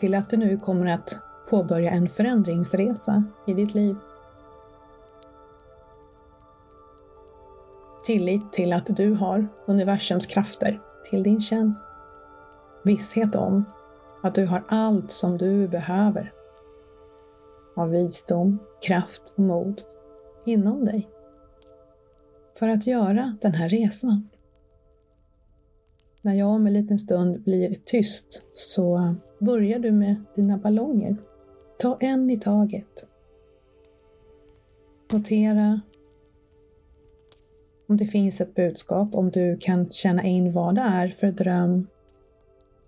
till 0.00 0.14
att 0.14 0.30
du 0.30 0.36
nu 0.36 0.58
kommer 0.58 0.86
att 0.86 1.16
påbörja 1.50 1.90
en 1.90 2.08
förändringsresa 2.08 3.24
i 3.46 3.54
ditt 3.54 3.74
liv. 3.74 3.96
Tillit 8.04 8.52
till 8.52 8.72
att 8.72 8.86
du 8.86 9.14
har 9.14 9.48
universums 9.66 10.26
krafter 10.26 10.80
till 11.10 11.22
din 11.22 11.40
tjänst. 11.40 11.86
Visshet 12.82 13.34
om 13.34 13.64
att 14.22 14.34
du 14.34 14.46
har 14.46 14.64
allt 14.68 15.10
som 15.10 15.38
du 15.38 15.68
behöver 15.68 16.37
av 17.78 17.90
visdom, 17.90 18.58
kraft 18.82 19.22
och 19.36 19.42
mod 19.42 19.82
inom 20.46 20.84
dig 20.84 21.08
för 22.58 22.68
att 22.68 22.86
göra 22.86 23.36
den 23.40 23.54
här 23.54 23.68
resan. 23.68 24.28
När 26.22 26.34
jag 26.34 26.48
om 26.48 26.66
en 26.66 26.72
liten 26.72 26.98
stund 26.98 27.42
blir 27.42 27.74
tyst 27.84 28.42
så 28.52 29.14
börjar 29.38 29.78
du 29.78 29.92
med 29.92 30.16
dina 30.36 30.58
ballonger. 30.58 31.16
Ta 31.78 31.96
en 32.00 32.30
i 32.30 32.40
taget. 32.40 33.06
Notera 35.12 35.80
Om 37.86 37.96
det 37.96 38.06
finns 38.06 38.40
ett 38.40 38.54
budskap, 38.54 39.14
om 39.14 39.30
du 39.30 39.56
kan 39.60 39.90
känna 39.90 40.24
in 40.24 40.52
vad 40.52 40.74
det 40.74 40.80
är 40.80 41.08
för 41.08 41.32
dröm, 41.32 41.86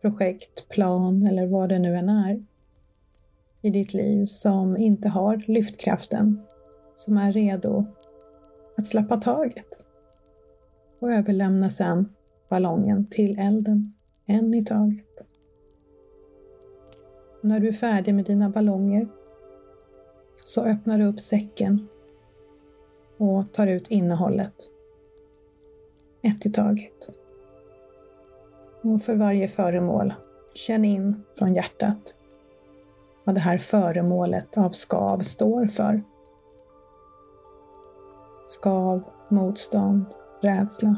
projekt, 0.01 0.69
plan 0.69 1.27
eller 1.27 1.47
vad 1.47 1.69
det 1.69 1.79
nu 1.79 1.97
än 1.97 2.09
är 2.09 2.45
i 3.63 3.71
ditt 3.71 3.95
liv 3.95 4.25
som 4.25 4.77
inte 4.77 5.09
har 5.09 5.45
lyftkraften, 5.47 6.41
som 6.95 7.17
är 7.17 7.33
redo 7.33 7.85
att 8.77 8.87
släppa 8.87 9.17
taget 9.17 9.87
och 10.99 11.13
överlämna 11.13 11.71
sedan 11.71 12.09
ballongen 12.49 13.07
till 13.11 13.39
elden, 13.39 13.95
en 14.27 14.55
i 14.55 14.65
taget. 14.65 15.07
Och 17.43 17.49
när 17.49 17.61
du 17.61 17.69
är 17.69 17.73
färdig 17.73 18.15
med 18.15 18.25
dina 18.25 18.51
ballonger 18.51 19.09
så 20.45 20.65
öppnar 20.65 20.99
du 20.99 21.05
upp 21.05 21.21
säcken 21.21 21.89
och 23.17 23.53
tar 23.53 23.67
ut 23.67 23.91
innehållet, 23.91 24.55
ett 26.23 26.47
i 26.47 26.51
taget. 26.53 27.11
Och 28.83 29.03
för 29.03 29.15
varje 29.15 29.49
föremål, 29.49 30.15
känn 30.55 30.85
in 30.85 31.23
från 31.39 31.55
hjärtat 31.55 32.17
vad 33.31 33.35
det 33.35 33.41
här 33.41 33.59
föremålet 33.59 34.59
av 34.59 34.71
skav 34.71 35.19
står 35.19 35.67
för. 35.67 36.03
Skav, 38.47 39.03
motstånd, 39.29 40.05
rädsla. 40.43 40.97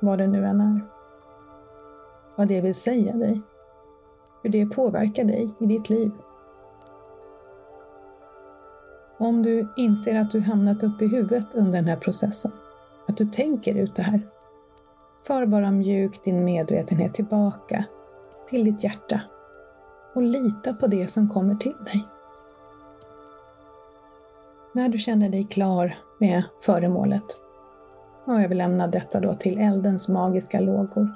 Vad 0.00 0.18
det 0.18 0.26
nu 0.26 0.44
än 0.44 0.60
är. 0.60 0.80
Vad 2.36 2.48
det 2.48 2.60
vill 2.60 2.74
säga 2.74 3.12
dig. 3.12 3.42
Hur 4.42 4.50
det 4.50 4.66
påverkar 4.66 5.24
dig 5.24 5.54
i 5.60 5.66
ditt 5.66 5.90
liv. 5.90 6.10
Om 9.18 9.42
du 9.42 9.72
inser 9.76 10.18
att 10.18 10.30
du 10.30 10.40
hamnat 10.40 10.82
upp 10.82 11.02
i 11.02 11.06
huvudet 11.06 11.54
under 11.54 11.78
den 11.78 11.88
här 11.88 11.96
processen, 11.96 12.52
att 13.08 13.16
du 13.16 13.26
tänker 13.26 13.74
ut 13.74 13.96
det 13.96 14.02
här, 14.02 14.20
för 15.26 15.46
bara 15.46 15.70
mjukt 15.70 16.24
din 16.24 16.44
medvetenhet 16.44 17.14
tillbaka 17.14 17.84
till 18.48 18.64
ditt 18.64 18.84
hjärta 18.84 19.20
och 20.14 20.22
lita 20.22 20.74
på 20.74 20.86
det 20.86 21.10
som 21.10 21.28
kommer 21.28 21.54
till 21.54 21.76
dig. 21.84 22.08
När 24.72 24.88
du 24.88 24.98
känner 24.98 25.28
dig 25.28 25.44
klar 25.44 25.96
med 26.18 26.42
föremålet 26.60 27.40
och 28.24 28.40
överlämna 28.40 28.86
detta 28.86 29.20
då 29.20 29.34
till 29.34 29.58
eldens 29.58 30.08
magiska 30.08 30.60
lågor. 30.60 31.08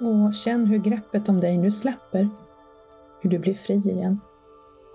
Och 0.00 0.34
känn 0.34 0.66
hur 0.66 0.78
greppet 0.78 1.28
om 1.28 1.40
dig 1.40 1.58
nu 1.58 1.70
släpper, 1.70 2.28
hur 3.20 3.30
du 3.30 3.38
blir 3.38 3.54
fri 3.54 3.74
igen. 3.74 4.20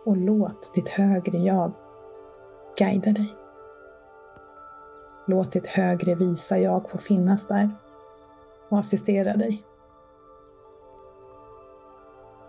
Och 0.06 0.18
låt 0.18 0.74
ditt 0.76 0.90
högre 0.90 1.38
jag 1.38 1.74
guida 2.78 3.12
dig. 3.12 3.34
Låt 5.28 5.52
ditt 5.52 5.68
högre 5.68 6.16
visa 6.16 6.58
jag 6.58 6.90
få 6.90 6.98
finnas 6.98 7.48
där 7.48 7.70
och 8.70 8.80
assistera 8.80 9.38
dig. 9.38 9.67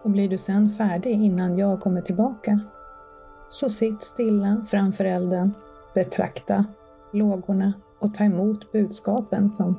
Och 0.09 0.12
blir 0.12 0.29
du 0.29 0.38
sen 0.38 0.71
färdig 0.71 1.12
innan 1.12 1.59
jag 1.59 1.81
kommer 1.81 2.01
tillbaka, 2.01 2.61
så 3.49 3.68
sitt 3.68 4.03
stilla 4.03 4.64
framför 4.66 5.05
elden, 5.05 5.55
betrakta 5.94 6.64
lågorna 7.12 7.73
och 7.99 8.14
ta 8.14 8.25
emot 8.25 8.73
budskapen 8.73 9.53
som 9.53 9.79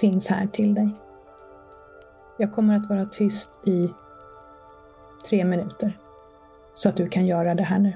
finns 0.00 0.28
här 0.28 0.46
till 0.46 0.74
dig. 0.74 0.90
Jag 2.38 2.52
kommer 2.52 2.76
att 2.76 2.88
vara 2.88 3.04
tyst 3.04 3.68
i 3.68 3.92
tre 5.28 5.44
minuter 5.44 5.98
så 6.74 6.88
att 6.88 6.96
du 6.96 7.08
kan 7.08 7.26
göra 7.26 7.54
det 7.54 7.62
här 7.62 7.78
nu. 7.78 7.92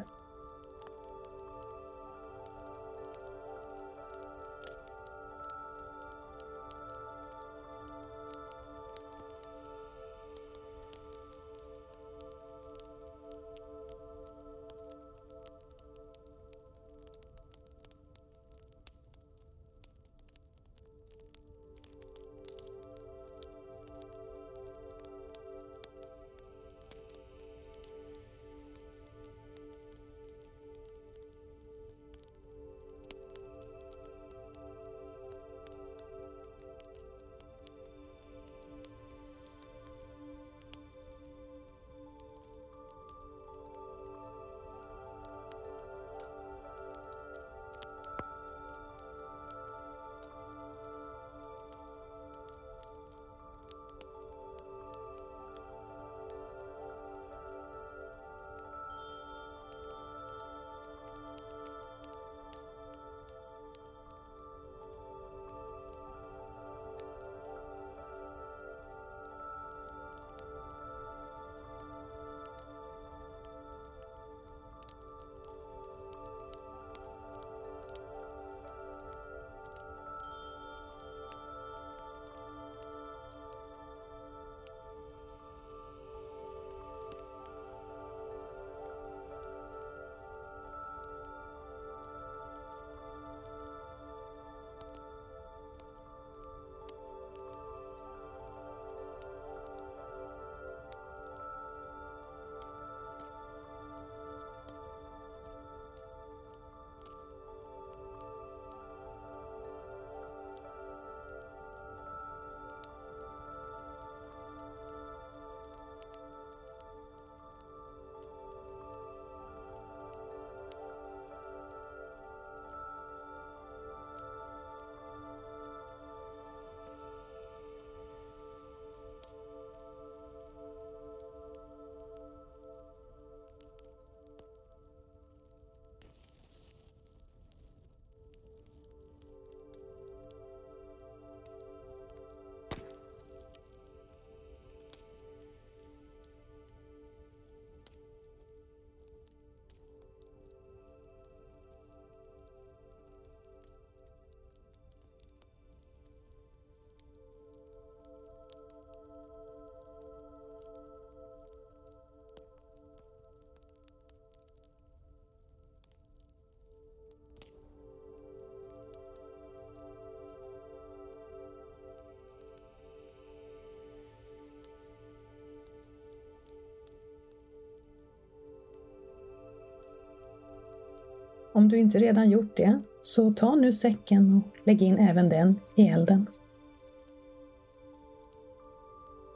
Om 181.61 181.69
du 181.69 181.79
inte 181.79 181.99
redan 181.99 182.31
gjort 182.31 182.57
det 182.57 182.81
Så 183.01 183.33
ta 183.33 183.55
nu 183.55 183.73
säcken 183.73 184.37
och 184.37 184.59
lägg 184.67 184.83
in 184.83 184.99
även 184.99 185.29
den 185.29 185.61
i 185.77 185.89
elden. 185.89 186.27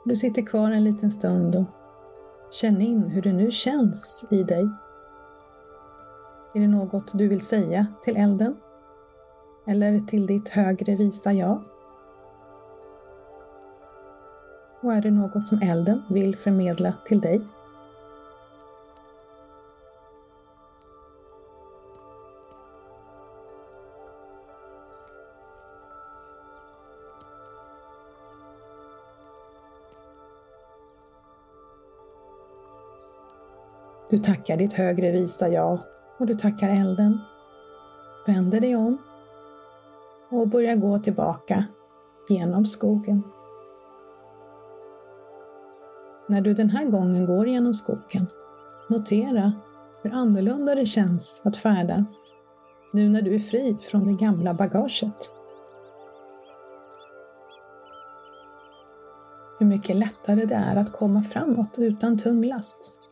Du 0.05 0.17
sitter 0.17 0.43
kvar 0.43 0.71
en 0.71 0.85
liten 0.85 1.11
stund 1.11 1.55
och 1.55 1.65
känn 2.51 2.81
in 2.81 3.03
hur 3.03 3.23
det 3.23 3.33
nu 3.33 3.51
känns 3.51 4.27
i 4.31 4.43
dig. 4.43 4.69
Är 6.55 6.61
det 6.61 6.67
något 6.67 7.19
du 7.19 7.29
vill 7.29 7.41
säga 7.41 7.87
till 8.05 8.17
elden? 8.17 8.57
Eller 9.67 10.01
till 10.01 10.27
ditt 10.27 10.49
högre 10.49 10.97
visa 10.97 11.33
jag? 11.33 11.63
Och 14.83 14.93
är 14.93 15.01
det 15.03 15.11
något 15.11 15.49
som 15.49 15.63
elden 15.63 16.03
vill 16.11 16.37
förmedla 16.37 16.95
till 17.07 17.21
dig? 17.21 17.41
Du 34.11 34.19
tackar 34.19 34.57
ditt 34.57 34.73
högre 34.73 35.11
visa 35.11 35.49
jag 35.49 35.79
och 36.19 36.27
du 36.27 36.35
tackar 36.35 36.69
elden. 36.69 37.19
Vänder 38.27 38.61
dig 38.61 38.77
om 38.77 38.99
och 40.31 40.49
börjar 40.49 40.77
gå 40.77 40.99
tillbaka 40.99 41.65
genom 42.29 42.67
skogen. 42.67 43.23
När 46.29 46.41
du 46.41 46.55
den 46.55 46.71
här 46.71 46.85
gången 46.85 47.27
går 47.27 47.49
genom 47.49 47.75
skogen, 47.75 48.27
notera 48.89 49.53
hur 50.03 50.13
annorlunda 50.15 50.75
det 50.75 50.87
känns 50.87 51.43
att 51.45 51.57
färdas 51.57 52.27
nu 52.93 53.09
när 53.09 53.23
du 53.23 53.35
är 53.35 53.39
fri 53.39 53.79
från 53.83 54.07
det 54.07 54.25
gamla 54.25 54.55
bagaget. 54.55 55.31
Hur 59.59 59.67
mycket 59.67 59.97
lättare 59.97 60.45
det 60.45 60.55
är 60.55 60.77
att 60.77 60.93
komma 60.93 61.23
framåt 61.23 61.79
utan 61.79 62.19
tung 62.19 62.45
last. 62.45 63.04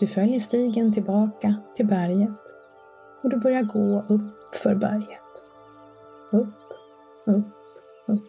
Du 0.00 0.06
följer 0.06 0.40
stigen 0.40 0.92
tillbaka 0.92 1.54
till 1.76 1.86
berget 1.86 2.38
och 3.22 3.30
du 3.30 3.40
börjar 3.40 3.62
gå 3.62 4.00
upp 4.14 4.56
för 4.56 4.74
berget. 4.74 5.20
Upp, 6.32 6.54
upp, 7.26 7.46
upp. 8.08 8.24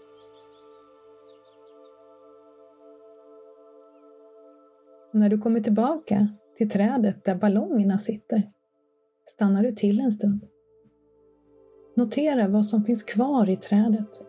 Och 5.13 5.19
när 5.19 5.30
du 5.30 5.38
kommer 5.38 5.60
tillbaka 5.60 6.27
till 6.58 6.69
trädet 6.69 7.23
där 7.23 7.36
ballongerna 7.36 7.97
sitter 7.97 8.43
stannar 9.25 9.63
du 9.63 9.71
till 9.71 9.99
en 9.99 10.12
stund. 10.12 10.47
Notera 11.95 12.47
vad 12.47 12.65
som 12.65 12.84
finns 12.84 13.03
kvar 13.03 13.49
i 13.49 13.58
trädet. 13.58 14.25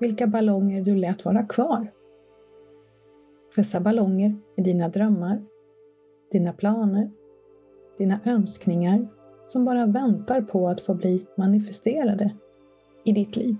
Vilka 0.00 0.26
ballonger 0.26 0.82
du 0.82 0.94
lät 0.94 1.24
vara 1.24 1.42
kvar. 1.42 1.92
Dessa 3.56 3.80
ballonger 3.80 4.36
är 4.56 4.64
dina 4.64 4.88
drömmar 4.88 5.42
dina 6.32 6.52
planer, 6.52 7.10
dina 7.98 8.20
önskningar 8.26 9.08
som 9.44 9.64
bara 9.64 9.86
väntar 9.86 10.42
på 10.42 10.68
att 10.68 10.80
få 10.80 10.94
bli 10.94 11.26
manifesterade 11.36 12.36
i 13.04 13.12
ditt 13.12 13.36
liv. 13.36 13.56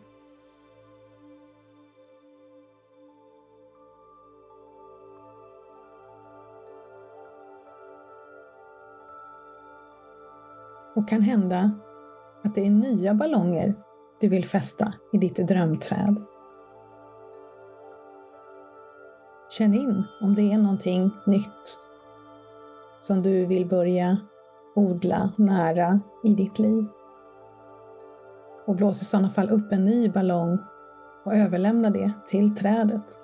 Och 10.96 11.08
kan 11.08 11.20
hända 11.20 11.70
att 12.44 12.54
det 12.54 12.66
är 12.66 12.70
nya 12.70 13.14
ballonger 13.14 13.74
du 14.20 14.28
vill 14.28 14.44
fästa 14.44 14.94
i 15.12 15.18
ditt 15.18 15.48
drömträd. 15.48 16.24
Känn 19.50 19.74
in 19.74 20.04
om 20.20 20.34
det 20.34 20.52
är 20.52 20.58
någonting 20.58 21.10
nytt 21.26 21.78
som 23.02 23.22
du 23.22 23.46
vill 23.46 23.66
börja 23.66 24.16
odla 24.74 25.32
nära 25.36 26.00
i 26.24 26.34
ditt 26.34 26.58
liv. 26.58 26.86
Och 28.66 28.76
blås 28.76 29.02
i 29.02 29.04
sådana 29.04 29.30
fall 29.30 29.50
upp 29.50 29.72
en 29.72 29.84
ny 29.84 30.08
ballong 30.08 30.58
och 31.24 31.34
överlämna 31.34 31.90
det 31.90 32.12
till 32.28 32.54
trädet. 32.54 33.18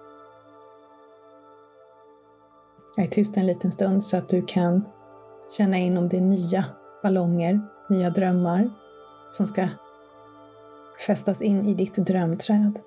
Jag 2.96 3.06
är 3.06 3.10
tyst 3.10 3.36
en 3.36 3.46
liten 3.46 3.72
stund 3.72 4.04
så 4.04 4.16
att 4.16 4.28
du 4.28 4.42
kan 4.42 4.84
känna 5.50 5.78
in 5.78 5.98
om 5.98 6.08
det 6.08 6.16
är 6.16 6.20
nya 6.20 6.64
ballonger, 7.02 7.60
nya 7.88 8.10
drömmar 8.10 8.70
som 9.30 9.46
ska 9.46 9.68
fästas 11.06 11.42
in 11.42 11.66
i 11.66 11.74
ditt 11.74 11.94
drömträd. 11.94 12.78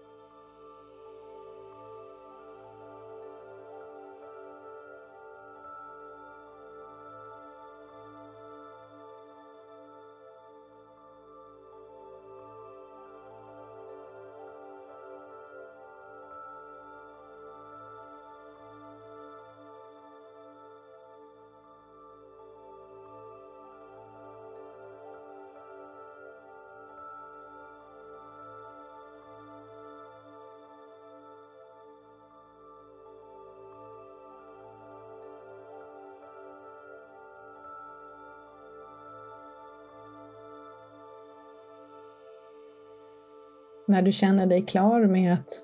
När 43.87 44.01
du 44.01 44.11
känner 44.11 44.45
dig 44.45 44.61
klar 44.61 45.05
med 45.05 45.33
att 45.33 45.61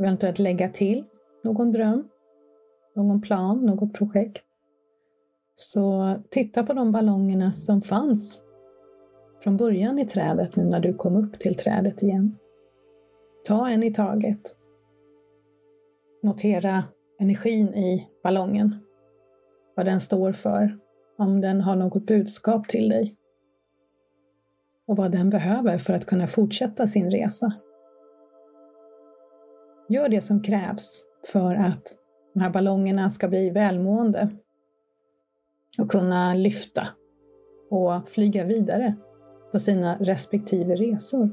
eventuellt 0.00 0.38
lägga 0.38 0.68
till 0.68 1.04
någon 1.44 1.72
dröm, 1.72 2.08
någon 2.94 3.20
plan, 3.20 3.66
något 3.66 3.94
projekt. 3.94 4.44
Så 5.54 6.14
titta 6.30 6.62
på 6.62 6.72
de 6.72 6.92
ballongerna 6.92 7.52
som 7.52 7.80
fanns 7.80 8.42
från 9.42 9.56
början 9.56 9.98
i 9.98 10.06
trädet 10.06 10.56
nu 10.56 10.64
när 10.64 10.80
du 10.80 10.94
kom 10.94 11.16
upp 11.16 11.38
till 11.38 11.54
trädet 11.54 12.02
igen. 12.02 12.36
Ta 13.44 13.68
en 13.68 13.82
i 13.82 13.94
taget. 13.94 14.56
Notera 16.22 16.84
energin 17.20 17.74
i 17.74 18.08
ballongen. 18.22 18.76
Vad 19.76 19.86
den 19.86 20.00
står 20.00 20.32
för. 20.32 20.78
Om 21.18 21.40
den 21.40 21.60
har 21.60 21.76
något 21.76 22.06
budskap 22.06 22.68
till 22.68 22.88
dig 22.88 23.16
och 24.92 24.98
vad 24.98 25.12
den 25.12 25.30
behöver 25.30 25.78
för 25.78 25.92
att 25.92 26.06
kunna 26.06 26.26
fortsätta 26.26 26.86
sin 26.86 27.10
resa. 27.10 27.52
Gör 29.88 30.08
det 30.08 30.20
som 30.20 30.42
krävs 30.42 31.02
för 31.32 31.54
att 31.54 31.96
de 32.34 32.40
här 32.40 32.50
ballongerna 32.50 33.10
ska 33.10 33.28
bli 33.28 33.50
välmående 33.50 34.28
och 35.78 35.90
kunna 35.90 36.34
lyfta 36.34 36.88
och 37.70 38.08
flyga 38.08 38.44
vidare 38.44 38.94
på 39.52 39.58
sina 39.58 39.96
respektive 40.00 40.74
resor. 40.74 41.30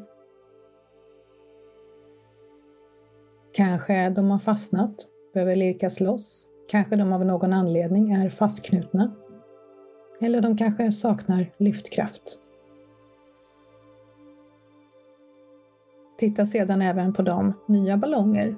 Kanske 3.54 4.10
de 4.10 4.32
har 4.32 4.39
fastnat, 4.39 4.95
behöver 5.34 5.56
lirkas 5.56 6.00
loss. 6.00 6.50
Kanske 6.69 6.95
de 6.95 7.13
av 7.13 7.26
någon 7.26 7.54
anledning 7.54 8.12
är 8.12 8.30
fastknutna. 8.30 9.15
Eller 10.22 10.41
de 10.41 10.58
kanske 10.58 10.91
saknar 10.91 11.54
lyftkraft. 11.58 12.39
Titta 16.19 16.45
sedan 16.45 16.82
även 16.82 17.13
på 17.13 17.21
de 17.21 17.53
nya 17.67 17.97
ballonger 17.97 18.55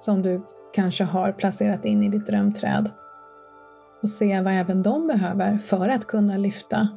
som 0.00 0.22
du 0.22 0.42
kanske 0.72 1.04
har 1.04 1.32
placerat 1.32 1.84
in 1.84 2.02
i 2.02 2.08
ditt 2.08 2.26
drömträd 2.26 2.90
och 4.02 4.08
se 4.08 4.40
vad 4.40 4.52
även 4.52 4.82
de 4.82 5.06
behöver 5.06 5.58
för 5.58 5.88
att 5.88 6.06
kunna 6.06 6.36
lyfta 6.36 6.88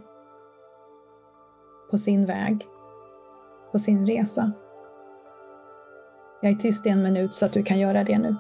på 1.92 1.98
sin 1.98 2.26
väg, 2.26 2.66
på 3.72 3.80
sin 3.80 4.06
resa. 4.06 4.52
Jag 6.42 6.52
är 6.52 6.56
tyst 6.56 6.86
i 6.86 6.90
en 6.90 7.04
minut 7.04 7.34
så 7.34 7.46
att 7.46 7.54
du 7.54 7.64
kan 7.64 7.80
göra 7.80 8.04
det 8.04 8.18
nu. 8.18 8.36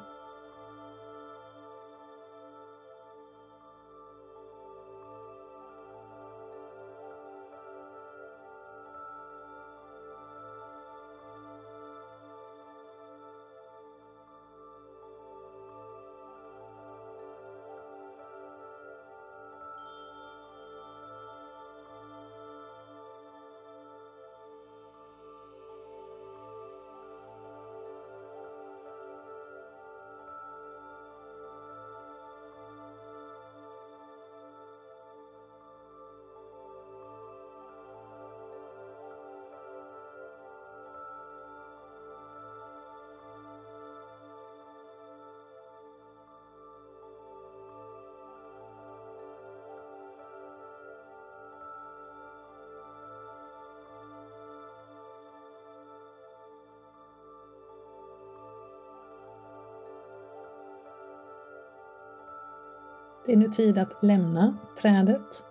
Det 63.25 63.33
är 63.33 63.37
nu 63.37 63.47
tid 63.47 63.77
att 63.77 64.03
lämna 64.03 64.57
trädet 64.81 65.43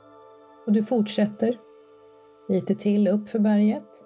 och 0.67 0.73
du 0.73 0.83
fortsätter 0.83 1.61
lite 2.49 2.75
till 2.75 3.09
upp 3.09 3.29
för 3.29 3.39
berget. 3.39 4.05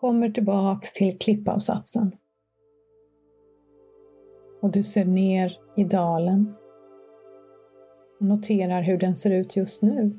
Kommer 0.00 0.30
tillbaks 0.30 0.92
till 0.92 1.18
klippavsatsen. 1.18 2.12
Och 4.62 4.70
du 4.70 4.82
ser 4.82 5.04
ner 5.04 5.52
i 5.76 5.84
dalen 5.84 6.54
och 8.20 8.26
noterar 8.26 8.82
hur 8.82 8.98
den 8.98 9.16
ser 9.16 9.30
ut 9.30 9.56
just 9.56 9.82
nu. 9.82 10.18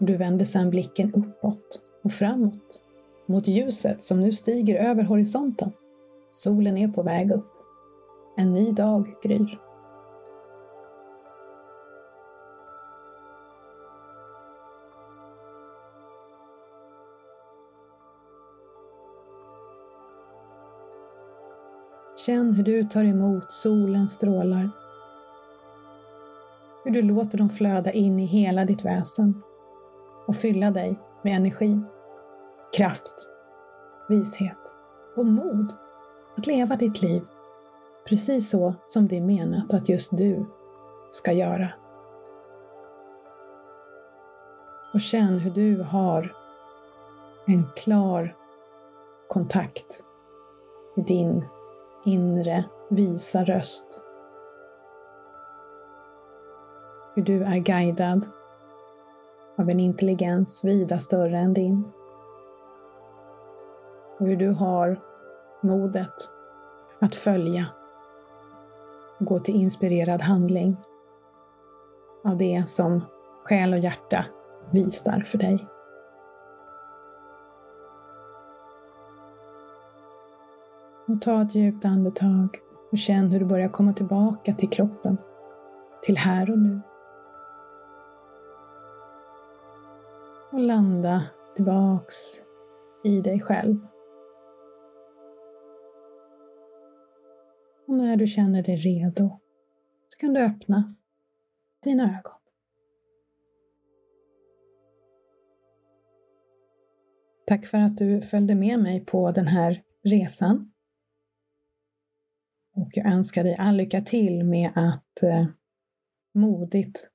Du 0.00 0.16
vänder 0.16 0.44
sedan 0.44 0.70
blicken 0.70 1.12
uppåt 1.14 1.82
och 2.02 2.12
framåt 2.12 2.80
mot 3.26 3.48
ljuset 3.48 4.02
som 4.02 4.20
nu 4.20 4.32
stiger 4.32 4.90
över 4.90 5.02
horisonten. 5.02 5.72
Solen 6.30 6.78
är 6.78 6.88
på 6.88 7.02
väg 7.02 7.30
upp. 7.30 7.52
En 8.36 8.52
ny 8.52 8.72
dag 8.72 9.14
gryr. 9.22 9.58
Känn 22.26 22.52
hur 22.52 22.64
du 22.64 22.84
tar 22.84 23.04
emot 23.04 23.52
solens 23.52 24.12
strålar. 24.12 24.70
Hur 26.84 26.90
du 26.90 27.02
låter 27.02 27.38
dem 27.38 27.48
flöda 27.48 27.92
in 27.92 28.20
i 28.20 28.26
hela 28.26 28.64
ditt 28.64 28.84
väsen 28.84 29.42
och 30.28 30.36
fylla 30.36 30.70
dig 30.70 30.98
med 31.22 31.36
energi, 31.36 31.80
kraft, 32.76 33.28
vishet 34.08 34.72
och 35.16 35.26
mod 35.26 35.72
att 36.36 36.46
leva 36.46 36.76
ditt 36.76 37.02
liv 37.02 37.22
precis 38.08 38.50
så 38.50 38.74
som 38.84 39.08
det 39.08 39.16
är 39.16 39.22
menat 39.22 39.74
att 39.74 39.88
just 39.88 40.16
du 40.16 40.46
ska 41.10 41.32
göra. 41.32 41.68
Och 44.94 45.00
känn 45.00 45.38
hur 45.38 45.50
du 45.50 45.82
har 45.82 46.34
en 47.46 47.64
klar 47.76 48.36
kontakt 49.28 50.04
med 50.96 51.06
din 51.06 51.44
inre 52.04 52.64
visa 52.90 53.44
röst. 53.44 54.02
Hur 57.14 57.22
du 57.22 57.42
är 57.42 57.58
guidad 57.58 58.26
av 59.58 59.70
en 59.70 59.80
intelligens 59.80 60.64
vida 60.64 60.98
större 60.98 61.38
än 61.38 61.54
din. 61.54 61.84
Och 64.18 64.26
hur 64.26 64.36
du 64.36 64.50
har 64.50 65.00
modet 65.62 66.14
att 67.00 67.14
följa 67.14 67.66
och 69.20 69.26
gå 69.26 69.38
till 69.38 69.54
inspirerad 69.54 70.22
handling 70.22 70.76
av 72.24 72.36
det 72.36 72.68
som 72.68 73.00
själ 73.44 73.72
och 73.72 73.78
hjärta 73.78 74.24
visar 74.70 75.20
för 75.20 75.38
dig. 75.38 75.66
Och 81.08 81.20
ta 81.20 81.42
ett 81.42 81.54
djupt 81.54 81.84
andetag 81.84 82.48
och 82.92 82.98
känn 82.98 83.30
hur 83.30 83.40
du 83.40 83.46
börjar 83.46 83.68
komma 83.68 83.92
tillbaka 83.92 84.52
till 84.52 84.70
kroppen, 84.70 85.18
till 86.02 86.16
här 86.16 86.50
och 86.50 86.58
nu. 86.58 86.80
Och 90.58 90.64
landa 90.64 91.24
tillbaks 91.56 92.14
i 93.04 93.20
dig 93.20 93.40
själv. 93.40 93.76
Och 97.86 97.94
när 97.94 98.16
du 98.16 98.26
känner 98.26 98.62
dig 98.62 98.76
redo 98.76 99.40
så 100.08 100.18
kan 100.18 100.32
du 100.32 100.40
öppna 100.40 100.94
dina 101.84 102.02
ögon. 102.02 102.38
Tack 107.46 107.66
för 107.66 107.78
att 107.78 107.96
du 107.96 108.20
följde 108.20 108.54
med 108.54 108.80
mig 108.80 109.04
på 109.04 109.30
den 109.30 109.46
här 109.46 109.82
resan. 110.04 110.72
Och 112.76 112.90
jag 112.92 113.06
önskar 113.06 113.44
dig 113.44 113.56
all 113.58 113.76
lycka 113.76 114.00
till 114.00 114.44
med 114.44 114.70
att 114.74 115.22
eh, 115.22 115.46
modigt 116.34 117.10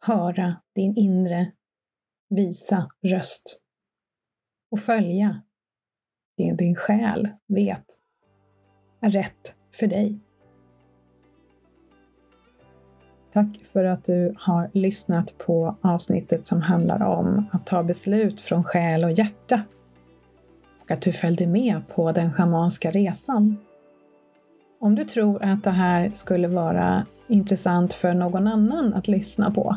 höra 0.00 0.62
din 0.74 0.94
inre 0.96 1.52
visa 2.30 2.90
röst 3.02 3.60
och 4.70 4.80
följa 4.80 5.42
det 6.36 6.52
din 6.52 6.76
själ 6.76 7.28
vet 7.48 7.86
är 9.00 9.10
rätt 9.10 9.54
för 9.74 9.86
dig. 9.86 10.20
Tack 13.32 13.60
för 13.72 13.84
att 13.84 14.04
du 14.04 14.34
har 14.38 14.70
lyssnat 14.72 15.38
på 15.38 15.76
avsnittet 15.80 16.44
som 16.44 16.62
handlar 16.62 17.02
om 17.02 17.46
att 17.52 17.66
ta 17.66 17.82
beslut 17.82 18.40
från 18.40 18.64
själ 18.64 19.04
och 19.04 19.12
hjärta 19.12 19.62
och 20.80 20.90
att 20.90 21.02
du 21.02 21.12
följde 21.12 21.46
med 21.46 21.82
på 21.88 22.12
den 22.12 22.32
schamanska 22.32 22.90
resan. 22.90 23.56
Om 24.80 24.94
du 24.94 25.04
tror 25.04 25.42
att 25.42 25.64
det 25.64 25.70
här 25.70 26.10
skulle 26.10 26.48
vara 26.48 27.06
intressant 27.28 27.94
för 27.94 28.14
någon 28.14 28.46
annan 28.46 28.94
att 28.94 29.08
lyssna 29.08 29.50
på, 29.50 29.76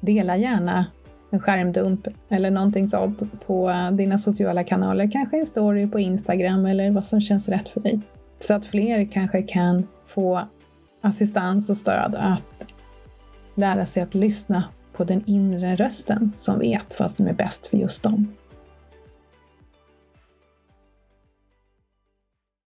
dela 0.00 0.36
gärna 0.36 0.86
en 1.32 1.40
skärmdump 1.40 2.08
eller 2.28 2.50
någonting 2.50 2.88
sånt 2.88 3.22
på 3.46 3.70
eh, 3.70 3.90
dina 3.90 4.18
sociala 4.18 4.64
kanaler, 4.64 5.10
kanske 5.10 5.38
en 5.38 5.46
story 5.46 5.86
på 5.86 5.98
Instagram 5.98 6.66
eller 6.66 6.90
vad 6.90 7.06
som 7.06 7.20
känns 7.20 7.48
rätt 7.48 7.68
för 7.68 7.80
dig. 7.80 8.00
Så 8.38 8.54
att 8.54 8.66
fler 8.66 9.04
kanske 9.12 9.42
kan 9.42 9.86
få 10.06 10.48
assistans 11.02 11.70
och 11.70 11.76
stöd 11.76 12.14
att 12.14 12.66
lära 13.54 13.86
sig 13.86 14.02
att 14.02 14.14
lyssna 14.14 14.64
på 14.92 15.04
den 15.04 15.22
inre 15.26 15.76
rösten 15.76 16.32
som 16.36 16.58
vet 16.58 17.00
vad 17.00 17.10
som 17.10 17.26
är 17.26 17.32
bäst 17.32 17.66
för 17.66 17.76
just 17.76 18.02
dem. 18.02 18.34